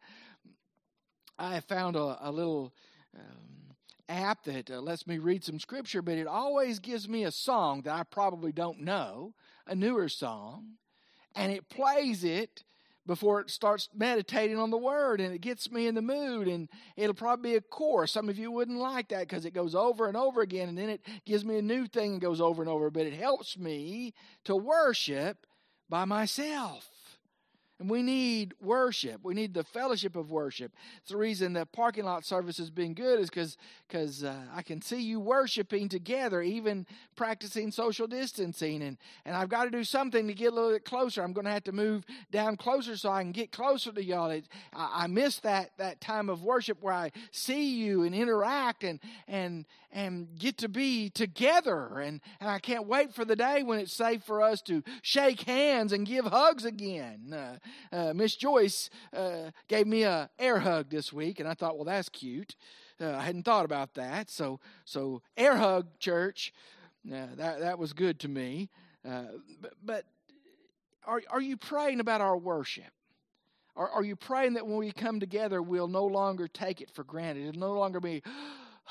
I 1.39 1.61
found 1.61 1.97
a, 1.97 2.17
a 2.21 2.31
little 2.31 2.73
um, 3.15 3.75
app 4.09 4.45
that 4.45 4.71
uh, 4.71 4.81
lets 4.81 5.07
me 5.07 5.19
read 5.19 5.45
some 5.45 5.59
scripture, 5.59 6.01
but 6.01 6.17
it 6.17 6.29
always 6.29 6.79
gives 6.79 7.09
me 7.09 7.25
a 7.25 7.33
song 7.33 7.83
that 7.83 7.93
I 7.93 8.05
probably 8.05 8.53
don't 8.53 8.81
know, 8.81 9.35
a 9.67 9.75
newer 9.75 10.09
song, 10.09 10.75
and 11.35 11.53
it 11.53 11.69
plays 11.69 12.25
it 12.25 12.63
before 13.09 13.41
it 13.41 13.51
starts 13.51 13.89
meditating 13.93 14.57
on 14.57 14.71
the 14.71 14.79
word 14.79 15.21
and 15.21 15.35
it 15.35 15.41
gets 15.41 15.73
me 15.73 15.89
in 15.89 15.97
the 15.97 16.03
mood 16.03 16.47
and 16.47 16.69
it'll 16.97 17.15
probably 17.15 17.51
be 17.51 17.57
a 17.57 17.61
chorus 17.61 18.13
some 18.13 18.29
of 18.29 18.39
you 18.39 18.53
wouldn't 18.53 18.79
like 18.79 19.09
that 19.09 19.27
because 19.27 19.45
it 19.45 19.55
goes 19.55 19.75
over 19.75 20.07
and 20.07 20.17
over 20.17 20.43
again 20.43 20.69
and 20.69 20.79
then 20.79 20.91
it 20.91 21.01
gives 21.25 21.45
me 21.45 21.59
a 21.59 21.63
new 21.63 21.87
thing 21.87 22.13
and 22.13 22.21
goes 22.21 22.41
over 22.41 22.63
and 22.63 22.71
over 22.71 22.91
but 22.91 23.07
it 23.07 23.15
helps 23.15 23.59
me 23.59 24.15
to 24.45 24.55
worship 24.55 25.47
by 25.89 26.05
myself. 26.05 26.87
And 27.81 27.89
we 27.89 28.03
need 28.03 28.55
worship. 28.61 29.21
We 29.23 29.35
need 29.35 29.55
the 29.55 29.63
fellowship 29.63 30.17
of 30.17 30.31
worship. 30.33 30.73
It's 30.99 31.11
the 31.11 31.17
reason 31.17 31.53
the 31.53 31.65
parking 31.65 32.05
lot 32.05 32.25
service 32.25 32.59
has 32.59 32.71
been 32.71 32.93
good 32.93 33.21
is 33.21 33.31
because 33.31 33.57
because 33.87 34.25
uh, 34.25 34.35
I 34.55 34.63
can 34.63 34.83
see 34.83 35.01
you 35.01 35.21
worshiping 35.21 35.89
together, 35.89 36.43
even 36.43 36.87
practicing 37.17 37.71
social 37.71 38.07
distancing. 38.07 38.83
And, 38.83 38.99
and 39.25 39.37
I've 39.37 39.49
got 39.49 39.65
to 39.65 39.71
do 39.71 39.85
something 39.85 40.27
to 40.27 40.35
get 40.35 40.53
a 40.53 40.55
little 40.55 40.73
bit 40.73 40.85
closer. 40.85 41.23
I'm 41.23 41.33
going 41.33 41.47
to 41.47 41.53
have 41.53 41.65
to 41.65 41.73
move 41.73 42.05
down 42.31 42.57
closer 42.57 42.97
so 42.97 43.11
I 43.11 43.23
can 43.23 43.33
get 43.33 43.53
closer 43.53 43.93
to 43.93 44.05
y'all. 44.05 44.31
It, 44.31 44.49
I, 44.75 45.05
I 45.05 45.07
miss 45.07 45.39
that, 45.41 45.71
that 45.79 46.01
time 46.01 46.29
of 46.29 46.43
worship 46.43 46.83
where 46.83 46.95
I 46.95 47.13
see 47.31 47.77
you 47.77 48.03
and 48.03 48.15
interact 48.15 48.85
and, 48.85 49.01
and, 49.27 49.65
and 49.91 50.29
get 50.39 50.59
to 50.59 50.69
be 50.69 51.11
together. 51.11 51.99
And, 51.99 52.21
and 52.41 52.51
I 52.51 52.59
can't 52.59 52.87
wait 52.87 53.15
for 53.15 53.25
the 53.25 53.37
day 53.37 53.63
when 53.63 53.79
it's 53.79 53.93
safe 53.93 54.23
for 54.25 54.43
us 54.43 54.61
to 54.63 54.83
shake 55.03 55.43
hands 55.43 55.93
and 55.93 56.07
give 56.07 56.27
hugs 56.27 56.65
again. 56.65 57.33
Uh, 57.33 57.59
uh, 57.95 58.13
Miss 58.15 58.37
Joyce 58.37 58.91
uh, 59.13 59.51
gave 59.69 59.87
me 59.87 60.03
a 60.03 60.31
air 60.39 60.59
hug 60.59 60.91
this 60.91 61.13
week, 61.13 61.41
and 61.41 61.49
I 61.49 61.55
thought, 61.55 61.77
well, 61.77 61.85
that's 61.85 62.09
cute. 62.09 62.55
Uh, 63.01 63.13
I 63.13 63.23
hadn't 63.23 63.45
thought 63.45 63.65
about 63.65 63.95
that. 63.95 64.31
So, 64.31 64.61
so 64.85 65.23
air 65.37 65.57
hug 65.57 65.87
church, 65.99 66.53
uh, 67.11 67.27
that 67.37 67.61
that 67.61 67.79
was 67.79 67.93
good 67.93 68.21
to 68.21 68.29
me. 68.29 68.71
Uh, 69.09 69.25
but, 69.61 69.73
but 69.83 70.05
are 71.07 71.23
are 71.31 71.41
you 71.41 71.57
praying 71.57 72.01
about 72.01 72.21
our 72.21 72.37
worship? 72.37 72.91
Are, 73.77 73.89
are 73.89 74.03
you 74.03 74.17
praying 74.17 74.55
that 74.55 74.67
when 74.67 74.79
we 74.79 74.91
come 74.91 75.21
together, 75.21 75.63
we'll 75.63 75.87
no 75.87 76.05
longer 76.05 76.49
take 76.49 76.81
it 76.81 76.91
for 76.91 77.05
granted? 77.05 77.47
It'll 77.49 77.61
no 77.61 77.75
longer 77.75 78.01
be 78.01 78.23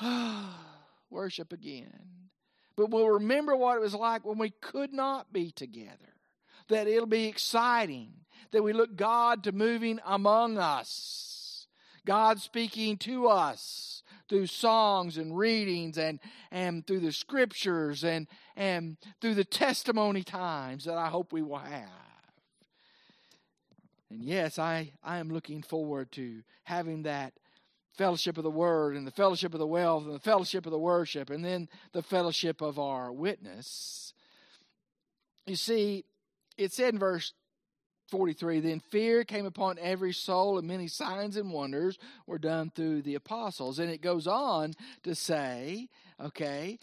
worship 1.10 1.52
again. 1.52 2.28
But 2.76 2.90
we'll 2.90 3.08
remember 3.08 3.56
what 3.56 3.76
it 3.76 3.80
was 3.80 3.94
like 3.94 4.24
when 4.24 4.38
we 4.38 4.50
could 4.50 4.92
not 4.92 5.32
be 5.32 5.50
together. 5.50 6.14
That 6.68 6.86
it'll 6.86 7.06
be 7.06 7.26
exciting. 7.26 8.12
That 8.52 8.62
we 8.62 8.72
look 8.72 8.96
God 8.96 9.44
to 9.44 9.52
moving 9.52 9.98
among 10.06 10.58
us. 10.58 11.66
God 12.06 12.40
speaking 12.40 12.96
to 12.98 13.26
us 13.28 14.02
through 14.28 14.46
songs 14.46 15.16
and 15.18 15.36
readings 15.36 15.98
and, 15.98 16.20
and 16.50 16.86
through 16.86 17.00
the 17.00 17.12
scriptures 17.12 18.04
and, 18.04 18.26
and 18.56 18.96
through 19.20 19.34
the 19.34 19.44
testimony 19.44 20.22
times 20.22 20.84
that 20.84 20.96
I 20.96 21.08
hope 21.08 21.32
we 21.32 21.42
will 21.42 21.58
have. 21.58 21.88
And 24.10 24.24
yes, 24.24 24.58
I, 24.58 24.92
I 25.02 25.18
am 25.18 25.30
looking 25.30 25.62
forward 25.62 26.12
to 26.12 26.42
having 26.64 27.02
that 27.02 27.34
fellowship 27.98 28.38
of 28.38 28.44
the 28.44 28.50
word 28.50 28.96
and 28.96 29.06
the 29.06 29.10
fellowship 29.10 29.52
of 29.52 29.60
the 29.60 29.66
wealth 29.66 30.04
and 30.04 30.14
the 30.14 30.20
fellowship 30.20 30.64
of 30.64 30.72
the 30.72 30.78
worship 30.78 31.28
and 31.28 31.44
then 31.44 31.68
the 31.92 32.02
fellowship 32.02 32.62
of 32.62 32.78
our 32.78 33.12
witness. 33.12 34.14
You 35.46 35.56
see, 35.56 36.04
it 36.56 36.72
said 36.72 36.94
in 36.94 37.00
verse 37.00 37.34
43 38.08 38.60
Then 38.60 38.80
fear 38.80 39.24
came 39.24 39.46
upon 39.46 39.78
every 39.78 40.12
soul, 40.12 40.58
and 40.58 40.66
many 40.66 40.88
signs 40.88 41.36
and 41.36 41.52
wonders 41.52 41.98
were 42.26 42.38
done 42.38 42.70
through 42.74 43.02
the 43.02 43.14
apostles. 43.14 43.78
And 43.78 43.90
it 43.90 44.00
goes 44.00 44.26
on 44.26 44.74
to 45.04 45.14
say, 45.14 45.88
okay, 46.20 46.78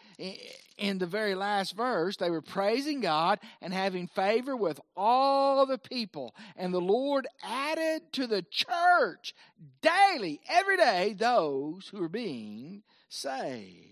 in 0.78 0.98
the 0.98 1.06
very 1.06 1.36
last 1.36 1.76
verse, 1.76 2.18
they 2.18 2.30
were 2.30 2.42
praising 2.42 3.02
God 3.02 3.40
and 3.62 3.74
having 3.74 4.08
favor 4.08 4.56
with 4.56 4.80
all 4.96 5.66
the 5.66 5.78
people. 5.78 6.36
And 6.56 6.74
the 6.74 6.82
Lord 6.82 7.28
added 7.44 8.14
to 8.14 8.28
the 8.28 8.44
church 8.44 9.34
daily, 9.82 10.40
every 10.50 10.78
day, 10.78 11.16
those 11.18 11.90
who 11.90 12.00
were 12.00 12.10
being 12.10 12.84
saved. 13.10 13.92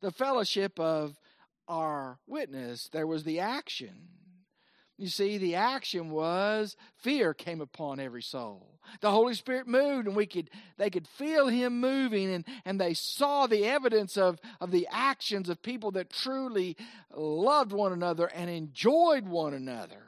The 0.00 0.12
fellowship 0.12 0.78
of 0.78 1.18
our 1.66 2.18
witness, 2.26 2.88
there 2.92 3.06
was 3.06 3.24
the 3.24 3.40
action 3.40 4.08
you 4.96 5.08
see, 5.08 5.38
the 5.38 5.56
action 5.56 6.10
was 6.10 6.76
fear 6.98 7.34
came 7.34 7.60
upon 7.60 7.98
every 7.98 8.22
soul. 8.22 8.78
The 9.00 9.10
Holy 9.10 9.34
Spirit 9.34 9.66
moved, 9.66 10.06
and 10.06 10.14
we 10.14 10.26
could 10.26 10.50
they 10.76 10.90
could 10.90 11.08
feel 11.08 11.48
him 11.48 11.80
moving, 11.80 12.32
and, 12.32 12.44
and 12.64 12.80
they 12.80 12.94
saw 12.94 13.46
the 13.46 13.64
evidence 13.64 14.16
of, 14.16 14.38
of 14.60 14.70
the 14.70 14.86
actions 14.90 15.48
of 15.48 15.62
people 15.62 15.90
that 15.92 16.10
truly 16.10 16.76
loved 17.14 17.72
one 17.72 17.92
another 17.92 18.26
and 18.26 18.48
enjoyed 18.48 19.26
one 19.26 19.54
another. 19.54 20.02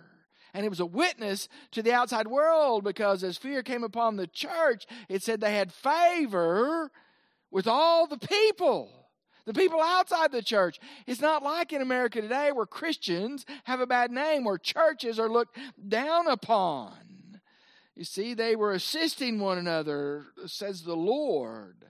And 0.55 0.65
it 0.65 0.69
was 0.69 0.81
a 0.81 0.87
witness 0.87 1.49
to 1.73 1.83
the 1.83 1.93
outside 1.93 2.29
world 2.29 2.85
because 2.85 3.25
as 3.25 3.37
fear 3.37 3.63
came 3.63 3.83
upon 3.83 4.17
the 4.17 4.27
church, 4.27 4.87
it 5.09 5.23
said 5.23 5.41
they 5.41 5.55
had 5.55 5.73
favor 5.73 6.91
with 7.51 7.67
all 7.67 8.07
the 8.07 8.19
people 8.19 9.06
the 9.47 9.55
people 9.55 9.81
outside 9.81 10.33
the 10.33 10.43
church. 10.43 10.79
It's 11.07 11.21
not 11.21 11.43
like 11.43 11.73
in 11.73 11.81
America 11.81 12.21
today 12.21 12.51
where 12.53 12.67
Christians 12.67 13.47
have 13.65 13.81
a 13.81 13.87
bad 13.87 14.11
name, 14.11 14.45
where 14.45 14.59
churches 14.59 15.19
are 15.19 15.31
looked 15.31 15.57
down 15.89 16.27
upon. 16.27 16.93
You 17.95 18.05
see, 18.05 18.35
they 18.35 18.57
were 18.57 18.73
assisting 18.73 19.39
one 19.39 19.57
another, 19.57 20.27
says 20.47 20.83
the 20.83 20.97
Lord, 20.97 21.87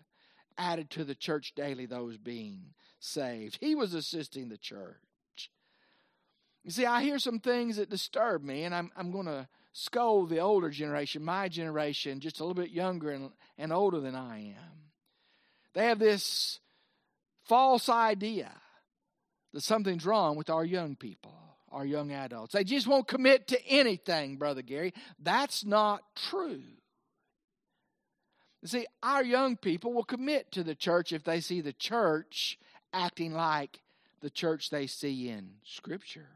added 0.57 0.91
to 0.91 1.05
the 1.05 1.17
church 1.17 1.55
daily 1.57 1.87
those 1.87 2.17
being 2.17 2.75
saved. 3.01 3.59
He 3.61 3.75
was 3.75 3.95
assisting 3.95 4.49
the 4.49 4.59
church. 4.59 4.97
You 6.63 6.71
see, 6.71 6.87
I 6.87 7.03
hear 7.03 7.19
some 7.19 7.41
things 7.41 7.77
that 7.77 7.91
disturb 7.91 8.43
me, 8.43 8.65
and 8.65 8.75
I'm, 8.75 8.91
I'm 8.97 9.11
going 9.11 9.27
to 9.27 9.49
scold 9.73 10.31
the 10.31 10.41
older 10.41 10.71
generation, 10.71 11.25
my 11.25 11.49
generation, 11.49 12.21
just 12.21 12.41
a 12.41 12.45
little 12.45 12.61
bit 12.61 12.71
younger 12.71 13.11
and, 13.11 13.31
and 13.59 13.73
older 13.73 14.01
than 14.01 14.15
I 14.15 14.39
am. 14.39 14.91
They 15.75 15.87
have 15.87 15.99
this 15.99 16.61
false 17.47 17.89
idea 17.89 18.53
that 19.53 19.63
something's 19.63 20.05
wrong 20.05 20.37
with 20.37 20.51
our 20.51 20.65
young 20.65 20.97
people, 20.97 21.35
our 21.71 21.85
young 21.85 22.13
adults. 22.13 22.53
They 22.53 22.65
just 22.65 22.87
won't 22.87 23.09
commit 23.09 23.49
to 23.49 23.67
anything, 23.67 24.37
Brother 24.37 24.63
Gary. 24.63 24.93
That's 25.19 25.65
not 25.65 26.03
true. 26.15 26.63
You 28.63 28.69
see, 28.69 28.87
our 29.03 29.23
young 29.23 29.57
people 29.57 29.93
will 29.93 30.05
commit 30.05 30.51
to 30.53 30.65
the 30.65 30.75
church 30.75 31.13
if 31.13 31.25
they 31.25 31.41
see 31.41 31.61
the 31.61 31.73
church 31.73 32.59
acting 32.93 33.33
like 33.33 33.81
the 34.21 34.31
church 34.31 34.71
they 34.71 34.87
see 34.87 35.29
in 35.29 35.51
Scripture. 35.65 36.29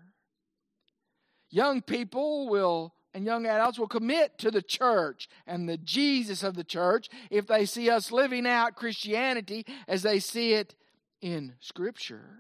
Young 1.51 1.83
people 1.83 2.49
will 2.49 2.95
and 3.13 3.25
young 3.25 3.45
adults 3.45 3.79
will 3.79 3.89
commit 3.89 4.39
to 4.39 4.53
the 4.53 4.63
church 4.63 5.29
and 5.47 5.69
the 5.69 5.77
Jesus 5.77 6.45
of 6.45 6.55
the 6.55 6.63
church 6.63 7.09
if 7.31 7.49
they 7.49 7.67
see 7.67 7.91
us 7.91 8.13
living 8.13 8.47
out 8.47 8.77
Christianity 8.77 9.67
as 9.89 10.03
they 10.03 10.21
see 10.21 10.53
it 10.53 10.77
in 11.21 11.55
Scripture. 11.61 12.39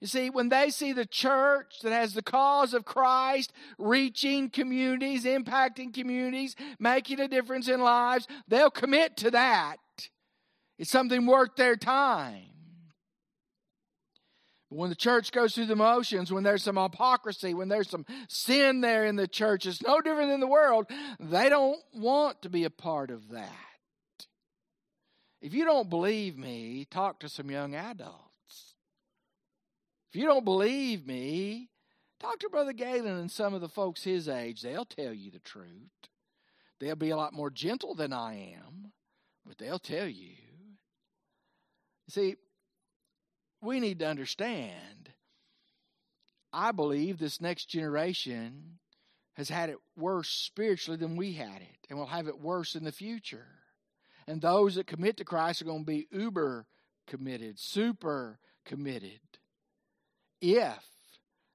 You 0.00 0.06
see, 0.06 0.28
when 0.28 0.50
they 0.50 0.70
see 0.70 0.92
the 0.92 1.06
church 1.06 1.80
that 1.82 1.92
has 1.92 2.12
the 2.12 2.22
cause 2.22 2.74
of 2.74 2.84
Christ 2.84 3.52
reaching 3.78 4.50
communities, 4.50 5.24
impacting 5.24 5.94
communities, 5.94 6.54
making 6.78 7.18
a 7.18 7.28
difference 7.28 7.68
in 7.68 7.80
lives, 7.80 8.28
they'll 8.46 8.70
commit 8.70 9.16
to 9.18 9.30
that. 9.30 9.78
It's 10.78 10.90
something 10.90 11.24
worth 11.24 11.56
their 11.56 11.76
time. 11.76 12.42
But 14.68 14.78
when 14.78 14.90
the 14.90 14.96
church 14.96 15.32
goes 15.32 15.54
through 15.54 15.66
the 15.66 15.76
motions, 15.76 16.30
when 16.30 16.42
there's 16.42 16.64
some 16.64 16.76
hypocrisy, 16.76 17.54
when 17.54 17.68
there's 17.68 17.88
some 17.88 18.04
sin 18.28 18.82
there 18.82 19.06
in 19.06 19.16
the 19.16 19.28
church, 19.28 19.64
it's 19.64 19.82
no 19.82 20.00
different 20.02 20.30
than 20.30 20.40
the 20.40 20.46
world. 20.46 20.86
They 21.18 21.48
don't 21.48 21.80
want 21.94 22.42
to 22.42 22.50
be 22.50 22.64
a 22.64 22.70
part 22.70 23.10
of 23.10 23.30
that. 23.30 23.65
If 25.46 25.54
you 25.54 25.64
don't 25.64 25.88
believe 25.88 26.36
me, 26.36 26.88
talk 26.90 27.20
to 27.20 27.28
some 27.28 27.52
young 27.52 27.76
adults. 27.76 28.74
If 30.10 30.16
you 30.16 30.26
don't 30.26 30.44
believe 30.44 31.06
me, 31.06 31.68
talk 32.18 32.40
to 32.40 32.48
Brother 32.48 32.72
Galen 32.72 33.16
and 33.16 33.30
some 33.30 33.54
of 33.54 33.60
the 33.60 33.68
folks 33.68 34.02
his 34.02 34.28
age. 34.28 34.60
They'll 34.60 34.84
tell 34.84 35.12
you 35.12 35.30
the 35.30 35.38
truth. 35.38 35.68
They'll 36.80 36.96
be 36.96 37.10
a 37.10 37.16
lot 37.16 37.32
more 37.32 37.48
gentle 37.48 37.94
than 37.94 38.12
I 38.12 38.54
am, 38.56 38.90
but 39.46 39.56
they'll 39.56 39.78
tell 39.78 40.08
you. 40.08 40.34
See, 42.08 42.34
we 43.62 43.78
need 43.78 44.00
to 44.00 44.08
understand. 44.08 45.10
I 46.52 46.72
believe 46.72 47.20
this 47.20 47.40
next 47.40 47.66
generation 47.66 48.80
has 49.34 49.48
had 49.48 49.70
it 49.70 49.78
worse 49.96 50.28
spiritually 50.28 50.98
than 50.98 51.14
we 51.14 51.34
had 51.34 51.62
it, 51.62 51.86
and 51.88 51.96
will 51.96 52.06
have 52.06 52.26
it 52.26 52.40
worse 52.40 52.74
in 52.74 52.82
the 52.82 52.90
future. 52.90 53.46
And 54.28 54.40
those 54.40 54.74
that 54.74 54.86
commit 54.86 55.16
to 55.18 55.24
Christ 55.24 55.62
are 55.62 55.66
going 55.66 55.84
to 55.84 55.86
be 55.86 56.08
uber 56.10 56.66
committed, 57.06 57.58
super 57.58 58.38
committed. 58.64 59.20
If 60.40 60.82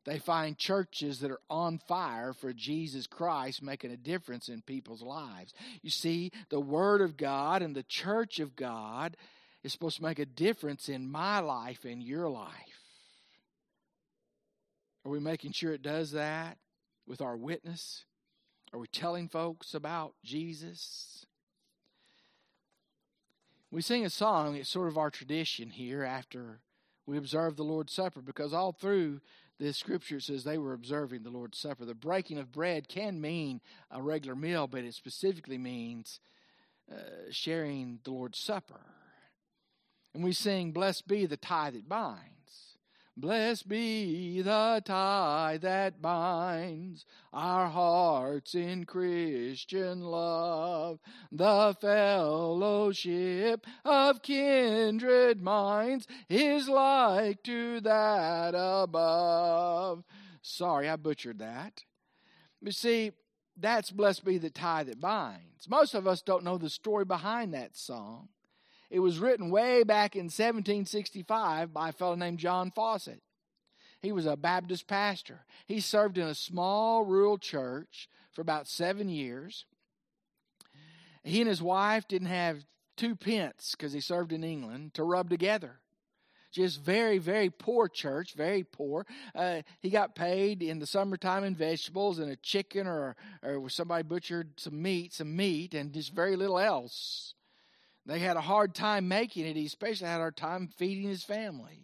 they 0.05 0.17
find 0.17 0.57
churches 0.57 1.19
that 1.19 1.31
are 1.31 1.41
on 1.49 1.79
fire 1.87 2.33
for 2.33 2.53
Jesus 2.53 3.05
Christ 3.05 3.61
making 3.61 3.91
a 3.91 3.97
difference 3.97 4.49
in 4.49 4.61
people's 4.61 5.03
lives. 5.03 5.53
You 5.83 5.91
see, 5.91 6.31
the 6.49 6.59
Word 6.59 7.01
of 7.01 7.17
God 7.17 7.61
and 7.61 7.75
the 7.75 7.83
church 7.83 8.39
of 8.39 8.55
God 8.55 9.15
is 9.63 9.71
supposed 9.71 9.97
to 9.97 10.03
make 10.03 10.17
a 10.17 10.25
difference 10.25 10.89
in 10.89 11.11
my 11.11 11.39
life 11.39 11.85
and 11.85 12.01
your 12.01 12.27
life. 12.29 12.49
Are 15.05 15.11
we 15.11 15.19
making 15.19 15.51
sure 15.51 15.73
it 15.73 15.83
does 15.83 16.11
that 16.11 16.57
with 17.07 17.21
our 17.21 17.37
witness? 17.37 18.05
Are 18.73 18.79
we 18.79 18.87
telling 18.87 19.27
folks 19.27 19.75
about 19.75 20.13
Jesus? 20.23 21.25
We 23.71 23.81
sing 23.81 24.05
a 24.05 24.09
song, 24.09 24.55
it's 24.55 24.69
sort 24.69 24.89
of 24.89 24.97
our 24.97 25.09
tradition 25.09 25.69
here 25.69 26.03
after 26.03 26.59
we 27.05 27.17
observe 27.17 27.55
the 27.55 27.63
Lord's 27.63 27.93
Supper 27.93 28.21
because 28.21 28.53
all 28.53 28.73
through 28.73 29.21
the 29.59 29.71
scripture 29.71 30.17
it 30.17 30.23
says 30.23 30.43
they 30.43 30.57
were 30.57 30.73
observing 30.73 31.23
the 31.23 31.29
Lord's 31.29 31.57
Supper. 31.57 31.85
The 31.85 31.95
breaking 31.95 32.37
of 32.37 32.51
bread 32.51 32.89
can 32.89 33.21
mean 33.21 33.61
a 33.89 34.01
regular 34.01 34.35
meal, 34.35 34.67
but 34.67 34.83
it 34.83 34.93
specifically 34.93 35.57
means 35.57 36.19
uh, 36.91 37.29
sharing 37.31 37.99
the 38.03 38.11
Lord's 38.11 38.39
Supper. 38.39 38.81
And 40.13 40.21
we 40.21 40.33
sing, 40.33 40.73
Blessed 40.73 41.07
be 41.07 41.25
the 41.25 41.37
tie 41.37 41.69
that 41.69 41.87
binds. 41.87 42.70
Blessed 43.17 43.67
be 43.67 44.41
the 44.41 44.81
tie 44.85 45.59
that 45.61 46.01
binds 46.01 47.05
our 47.33 47.67
hearts 47.67 48.55
in 48.55 48.85
Christian 48.85 50.01
love, 50.01 50.99
the 51.29 51.75
fellowship 51.81 53.67
of 53.83 54.21
kindred 54.21 55.41
minds 55.41 56.07
is 56.29 56.69
like 56.69 57.43
to 57.43 57.81
that 57.81 58.55
above. 58.55 60.05
Sorry, 60.41 60.87
I 60.89 60.95
butchered 60.95 61.39
that. 61.39 61.83
You 62.61 62.71
see, 62.71 63.11
that's 63.57 63.91
blessed 63.91 64.23
be 64.23 64.37
the 64.37 64.49
tie 64.49 64.83
that 64.83 65.01
binds. 65.01 65.69
Most 65.69 65.93
of 65.95 66.07
us 66.07 66.21
don't 66.21 66.45
know 66.45 66.57
the 66.57 66.69
story 66.69 67.05
behind 67.05 67.53
that 67.53 67.75
song. 67.75 68.29
It 68.91 68.99
was 68.99 69.19
written 69.19 69.49
way 69.49 69.83
back 69.83 70.17
in 70.17 70.25
1765 70.25 71.73
by 71.73 71.89
a 71.89 71.93
fellow 71.93 72.15
named 72.15 72.39
John 72.39 72.71
Fawcett. 72.71 73.21
He 74.01 74.11
was 74.11 74.25
a 74.25 74.35
Baptist 74.35 74.85
pastor. 74.85 75.45
He 75.65 75.79
served 75.79 76.17
in 76.17 76.27
a 76.27 76.35
small 76.35 77.05
rural 77.05 77.37
church 77.37 78.09
for 78.33 78.41
about 78.41 78.67
seven 78.67 79.07
years. 79.07 79.65
He 81.23 81.39
and 81.39 81.47
his 81.47 81.61
wife 81.61 82.05
didn't 82.09 82.27
have 82.27 82.65
two 82.97 83.15
pence 83.15 83.75
because 83.77 83.93
he 83.93 84.01
served 84.01 84.33
in 84.33 84.43
England 84.43 84.95
to 84.95 85.03
rub 85.03 85.29
together. 85.29 85.79
Just 86.51 86.81
very, 86.81 87.17
very 87.17 87.49
poor 87.49 87.87
church, 87.87 88.33
very 88.33 88.65
poor. 88.65 89.05
Uh, 89.33 89.61
he 89.79 89.89
got 89.89 90.15
paid 90.15 90.61
in 90.61 90.79
the 90.79 90.85
summertime 90.85 91.45
in 91.45 91.55
vegetables 91.55 92.19
and 92.19 92.29
a 92.29 92.35
chicken 92.35 92.87
or, 92.87 93.15
or 93.41 93.69
somebody 93.69 94.03
butchered 94.03 94.59
some 94.59 94.81
meat, 94.81 95.13
some 95.13 95.33
meat, 95.33 95.73
and 95.73 95.93
just 95.93 96.13
very 96.13 96.35
little 96.35 96.59
else. 96.59 97.35
They 98.05 98.19
had 98.19 98.37
a 98.37 98.41
hard 98.41 98.73
time 98.73 99.07
making 99.07 99.45
it. 99.45 99.55
He 99.55 99.65
especially 99.65 100.07
had 100.07 100.17
a 100.17 100.19
hard 100.19 100.37
time 100.37 100.69
feeding 100.77 101.07
his 101.07 101.23
family. 101.23 101.81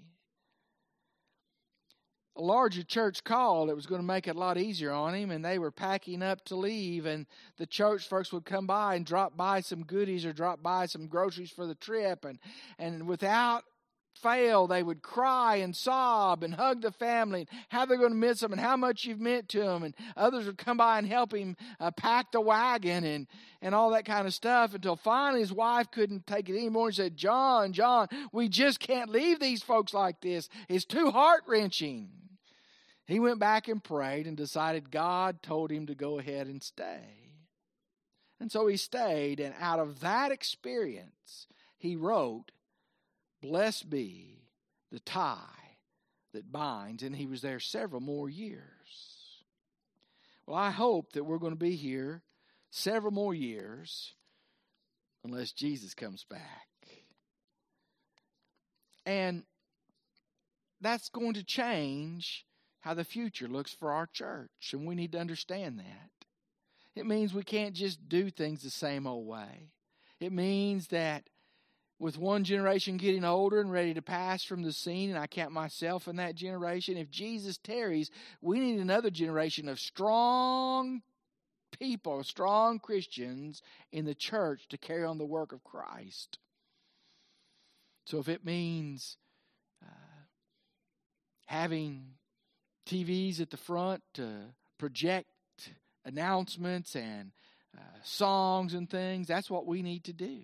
a 2.38 2.42
larger 2.42 2.84
church 2.84 3.24
called, 3.24 3.70
it 3.70 3.76
was 3.76 3.88
going 3.88 4.02
to 4.02 4.06
make 4.06 4.28
it 4.28 4.36
a 4.36 4.40
lot 4.40 4.58
easier 4.58 4.92
on 4.92 5.16
him, 5.16 5.32
and 5.32 5.44
they 5.44 5.58
were 5.60 5.72
packing 5.72 6.22
up 6.22 6.44
to 6.46 6.56
leave. 6.56 7.06
And 7.06 7.26
the 7.58 7.66
church 7.66 8.08
folks 8.08 8.32
would 8.32 8.46
come 8.46 8.68
by 8.68 8.96
and 8.96 9.06
drop 9.06 9.36
by 9.36 9.62
some 9.62 9.84
goodies 9.84 10.26
or 10.26 10.34
drop 10.34 10.62
by 10.62 10.86
some 10.86 11.08
groceries 11.08 11.52
for 11.52 11.66
the 11.66 11.76
trip. 11.76 12.26
And, 12.26 12.40
and 12.78 13.08
without 13.08 13.64
fail, 14.22 14.68
they 14.68 14.84
would 14.84 15.02
cry 15.02 15.58
and 15.58 15.76
sob 15.76 16.44
and 16.44 16.54
hug 16.54 16.82
the 16.82 16.92
family 16.92 17.42
and 17.42 17.50
how 17.70 17.86
they're 17.86 17.98
going 17.98 18.12
to 18.12 18.16
miss 18.16 18.40
them 18.40 18.52
and 18.52 18.62
how 18.62 18.76
much 18.76 19.06
you've 19.06 19.20
meant 19.20 19.50
to 19.50 19.60
them. 19.60 19.84
And 19.84 19.96
others 20.16 20.46
would 20.46 20.58
come 20.58 20.78
by 20.78 20.98
and 20.98 21.08
help 21.08 21.34
him 21.34 21.56
uh, 21.80 21.92
pack 21.92 22.32
the 22.32 22.42
wagon 22.42 23.04
and, 23.04 23.28
and 23.62 23.74
all 23.74 23.92
that 23.92 24.06
kind 24.06 24.28
of 24.28 24.34
stuff 24.34 24.74
until 24.74 24.96
finally 24.96 25.42
his 25.42 25.54
wife 25.54 25.92
couldn't 25.92 26.28
take 26.28 26.50
it 26.50 26.58
anymore 26.58 26.88
and 26.88 26.96
said, 26.96 27.18
John, 27.18 27.74
John, 27.74 28.08
we 28.32 28.50
just 28.50 28.80
can't 28.80 29.10
leave 29.10 29.40
these 29.40 29.64
folks 29.64 29.94
like 29.94 30.22
this. 30.22 30.50
It's 30.68 30.86
too 30.86 31.12
heart 31.12 31.44
wrenching. 31.48 32.10
He 33.06 33.20
went 33.20 33.40
back 33.40 33.68
and 33.70 33.82
prayed 33.82 34.28
and 34.28 34.36
decided 34.36 34.92
God 34.92 35.42
told 35.42 35.72
him 35.72 35.88
to 35.88 35.96
go 35.96 36.20
ahead 36.20 36.48
and 36.48 36.62
stay. 36.62 37.28
And 38.40 38.52
so 38.52 38.68
he 38.68 38.78
stayed, 38.78 39.40
and 39.40 39.56
out 39.60 39.80
of 39.80 40.02
that 40.02 40.32
experience, 40.32 41.48
he 41.78 41.96
wrote, 41.96 42.52
Blessed 43.42 43.90
be 43.90 44.40
the 44.92 45.00
tie 45.00 45.78
that 46.34 46.52
binds, 46.52 47.04
and 47.04 47.16
he 47.16 47.26
was 47.26 47.42
there 47.42 47.60
several 47.60 48.02
more 48.02 48.30
years. 48.30 49.44
Well, 50.46 50.58
I 50.58 50.72
hope 50.72 51.14
that 51.14 51.24
we're 51.24 51.40
going 51.40 51.54
to 51.54 51.60
be 51.60 51.76
here 51.76 52.22
several 52.70 53.12
more 53.12 53.34
years 53.34 54.14
unless 55.24 55.52
Jesus 55.52 55.94
comes 55.94 56.24
back. 56.24 56.68
And 59.06 59.44
that's 60.82 61.10
going 61.10 61.34
to 61.34 61.44
change 61.44 62.46
how 62.82 62.94
the 62.94 63.04
future 63.04 63.48
looks 63.48 63.74
for 63.74 63.92
our 63.92 64.06
church, 64.06 64.72
and 64.74 64.86
we 64.86 64.96
need 64.96 65.12
to 65.14 65.20
understand 65.20 65.80
that. 65.80 66.12
It 66.96 67.06
means 67.06 67.34
we 67.34 67.44
can't 67.44 67.74
just 67.74 68.08
do 68.10 68.30
things 68.30 68.64
the 68.64 68.70
same 68.70 69.06
old 69.06 69.28
way. 69.28 69.72
It 70.20 70.32
means 70.32 70.88
that 70.88 71.30
with 72.00 72.18
one 72.18 72.44
generation 72.44 72.98
getting 72.98 73.24
older 73.24 73.60
and 73.60 73.72
ready 73.72 73.94
to 73.94 74.02
pass 74.02 74.44
from 74.44 74.62
the 74.62 74.72
scene, 74.72 75.10
and 75.10 75.18
I 75.18 75.28
count 75.28 75.52
myself 75.52 76.08
in 76.08 76.18
that 76.18 76.36
generation, 76.36 76.98
if 76.98 77.10
Jesus 77.10 77.58
tarries, 77.58 78.12
we 78.42 78.60
need 78.60 78.80
another 78.80 79.10
generation 79.10 79.68
of 79.68 79.80
strong 79.80 81.02
people, 81.78 82.24
strong 82.24 82.80
Christians 82.80 83.62
in 83.92 84.06
the 84.06 84.16
church 84.16 84.68
to 84.70 84.78
carry 84.78 85.04
on 85.04 85.18
the 85.18 85.26
work 85.26 85.52
of 85.52 85.64
Christ. 85.64 86.38
So 88.06 88.20
if 88.20 88.30
it 88.30 88.46
means 88.46 89.18
uh, 89.84 90.26
having 91.48 92.14
TVs 92.88 93.42
at 93.42 93.50
the 93.50 93.58
front 93.58 94.02
to 94.14 94.30
project 94.78 95.28
announcements 96.06 96.96
and 96.96 97.32
uh, 97.78 97.82
songs 98.04 98.74
and 98.74 98.90
things. 98.90 99.28
That's 99.28 99.50
what 99.50 99.68
we 99.68 99.82
need 99.82 100.06
to 100.06 100.14
do. 100.14 100.40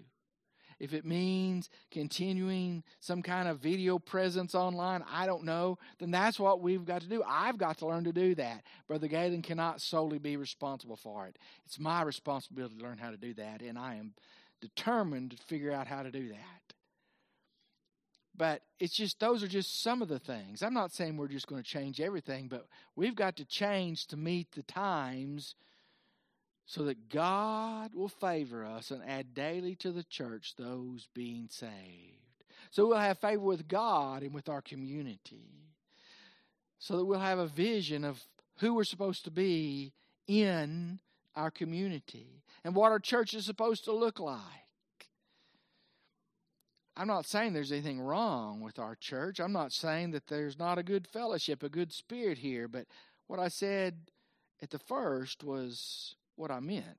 If 0.83 0.93
it 0.93 1.05
means 1.05 1.69
continuing 1.91 2.83
some 2.99 3.21
kind 3.21 3.47
of 3.47 3.59
video 3.59 3.97
presence 3.97 4.53
online, 4.53 5.01
I 5.09 5.25
don't 5.25 5.45
know, 5.45 5.77
then 5.97 6.11
that's 6.11 6.37
what 6.37 6.59
we've 6.59 6.83
got 6.83 6.99
to 7.03 7.07
do. 7.07 7.23
I've 7.25 7.57
got 7.57 7.77
to 7.77 7.87
learn 7.87 8.03
to 8.03 8.11
do 8.11 8.35
that. 8.35 8.63
Brother 8.85 9.07
Galen 9.07 9.43
cannot 9.43 9.79
solely 9.79 10.17
be 10.17 10.35
responsible 10.35 10.97
for 10.97 11.25
it. 11.27 11.37
It's 11.65 11.79
my 11.79 12.01
responsibility 12.01 12.75
to 12.75 12.83
learn 12.83 12.97
how 12.97 13.11
to 13.11 13.17
do 13.17 13.33
that, 13.35 13.61
and 13.61 13.79
I 13.79 13.95
am 13.95 14.13
determined 14.59 15.31
to 15.31 15.37
figure 15.37 15.71
out 15.71 15.87
how 15.87 16.03
to 16.03 16.11
do 16.11 16.27
that. 16.27 16.75
But 18.35 18.61
it's 18.77 18.93
just, 18.93 19.21
those 19.21 19.41
are 19.41 19.47
just 19.47 19.81
some 19.81 20.01
of 20.01 20.09
the 20.09 20.19
things. 20.19 20.61
I'm 20.61 20.73
not 20.73 20.91
saying 20.91 21.15
we're 21.15 21.29
just 21.29 21.47
going 21.47 21.63
to 21.63 21.69
change 21.69 22.01
everything, 22.01 22.49
but 22.49 22.67
we've 22.97 23.15
got 23.15 23.37
to 23.37 23.45
change 23.45 24.07
to 24.07 24.17
meet 24.17 24.51
the 24.51 24.63
times 24.63 25.55
so 26.65 26.83
that 26.83 27.09
God 27.09 27.93
will 27.93 28.09
favor 28.09 28.65
us 28.65 28.91
and 28.91 29.01
add 29.07 29.33
daily 29.33 29.75
to 29.75 29.91
the 29.91 30.03
church 30.03 30.55
those 30.57 31.07
being 31.13 31.47
saved. 31.49 32.43
So 32.71 32.87
we'll 32.87 32.97
have 32.97 33.19
favor 33.19 33.43
with 33.43 33.67
God 33.67 34.23
and 34.23 34.33
with 34.33 34.49
our 34.49 34.61
community. 34.61 35.73
So 36.79 36.97
that 36.97 37.05
we'll 37.05 37.19
have 37.19 37.39
a 37.39 37.47
vision 37.47 38.03
of 38.03 38.21
who 38.59 38.73
we're 38.73 38.83
supposed 38.83 39.25
to 39.25 39.31
be 39.31 39.93
in 40.27 40.99
our 41.35 41.51
community 41.51 42.43
and 42.63 42.75
what 42.75 42.91
our 42.91 42.99
church 42.99 43.33
is 43.33 43.45
supposed 43.45 43.83
to 43.85 43.91
look 43.91 44.19
like. 44.19 44.39
I'm 46.95 47.07
not 47.07 47.25
saying 47.25 47.53
there's 47.53 47.71
anything 47.71 47.99
wrong 47.99 48.61
with 48.61 48.77
our 48.77 48.95
church. 48.95 49.39
I'm 49.39 49.51
not 49.51 49.71
saying 49.71 50.11
that 50.11 50.27
there's 50.27 50.59
not 50.59 50.77
a 50.77 50.83
good 50.83 51.07
fellowship, 51.07 51.63
a 51.63 51.69
good 51.69 51.91
spirit 51.91 52.37
here. 52.37 52.67
But 52.67 52.85
what 53.27 53.39
I 53.39 53.47
said 53.47 53.95
at 54.61 54.69
the 54.69 54.79
first 54.79 55.43
was 55.43 56.15
what 56.35 56.51
I 56.51 56.59
meant. 56.59 56.97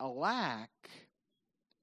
A 0.00 0.06
lack 0.06 0.70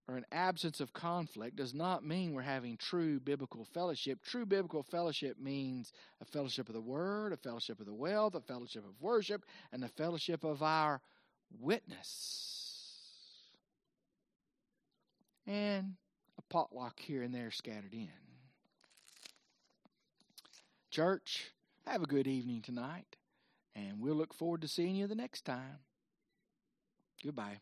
or 0.07 0.17
an 0.17 0.25
absence 0.31 0.79
of 0.79 0.93
conflict 0.93 1.55
does 1.55 1.73
not 1.73 2.03
mean 2.03 2.33
we're 2.33 2.41
having 2.41 2.77
true 2.77 3.19
biblical 3.19 3.65
fellowship. 3.73 4.19
True 4.23 4.45
biblical 4.45 4.83
fellowship 4.83 5.38
means 5.39 5.91
a 6.21 6.25
fellowship 6.25 6.69
of 6.69 6.75
the 6.75 6.81
Word, 6.81 7.33
a 7.33 7.38
fellowship 7.38 7.79
of 7.79 7.86
the 7.86 7.93
wealth, 7.93 8.36
a 8.36 8.41
fellowship 8.41 8.86
of 8.86 9.01
worship, 9.01 9.43
and 9.71 9.83
a 9.83 9.89
fellowship 9.89 10.43
of 10.43 10.63
our 10.63 11.01
witness 11.60 12.57
and 15.47 15.95
a 16.38 16.41
potluck 16.53 16.99
here 16.99 17.23
and 17.23 17.33
there 17.33 17.51
scattered 17.51 17.93
in. 17.93 18.10
Church, 20.91 21.51
have 21.86 22.03
a 22.03 22.07
good 22.07 22.27
evening 22.27 22.62
tonight, 22.62 23.15
and 23.77 23.99
we'll 23.99 24.15
look 24.15 24.33
forward 24.33 24.61
to 24.61 24.67
seeing 24.67 24.95
you 24.95 25.07
the 25.07 25.15
next 25.15 25.45
time. 25.45 25.77
Goodbye. 27.23 27.59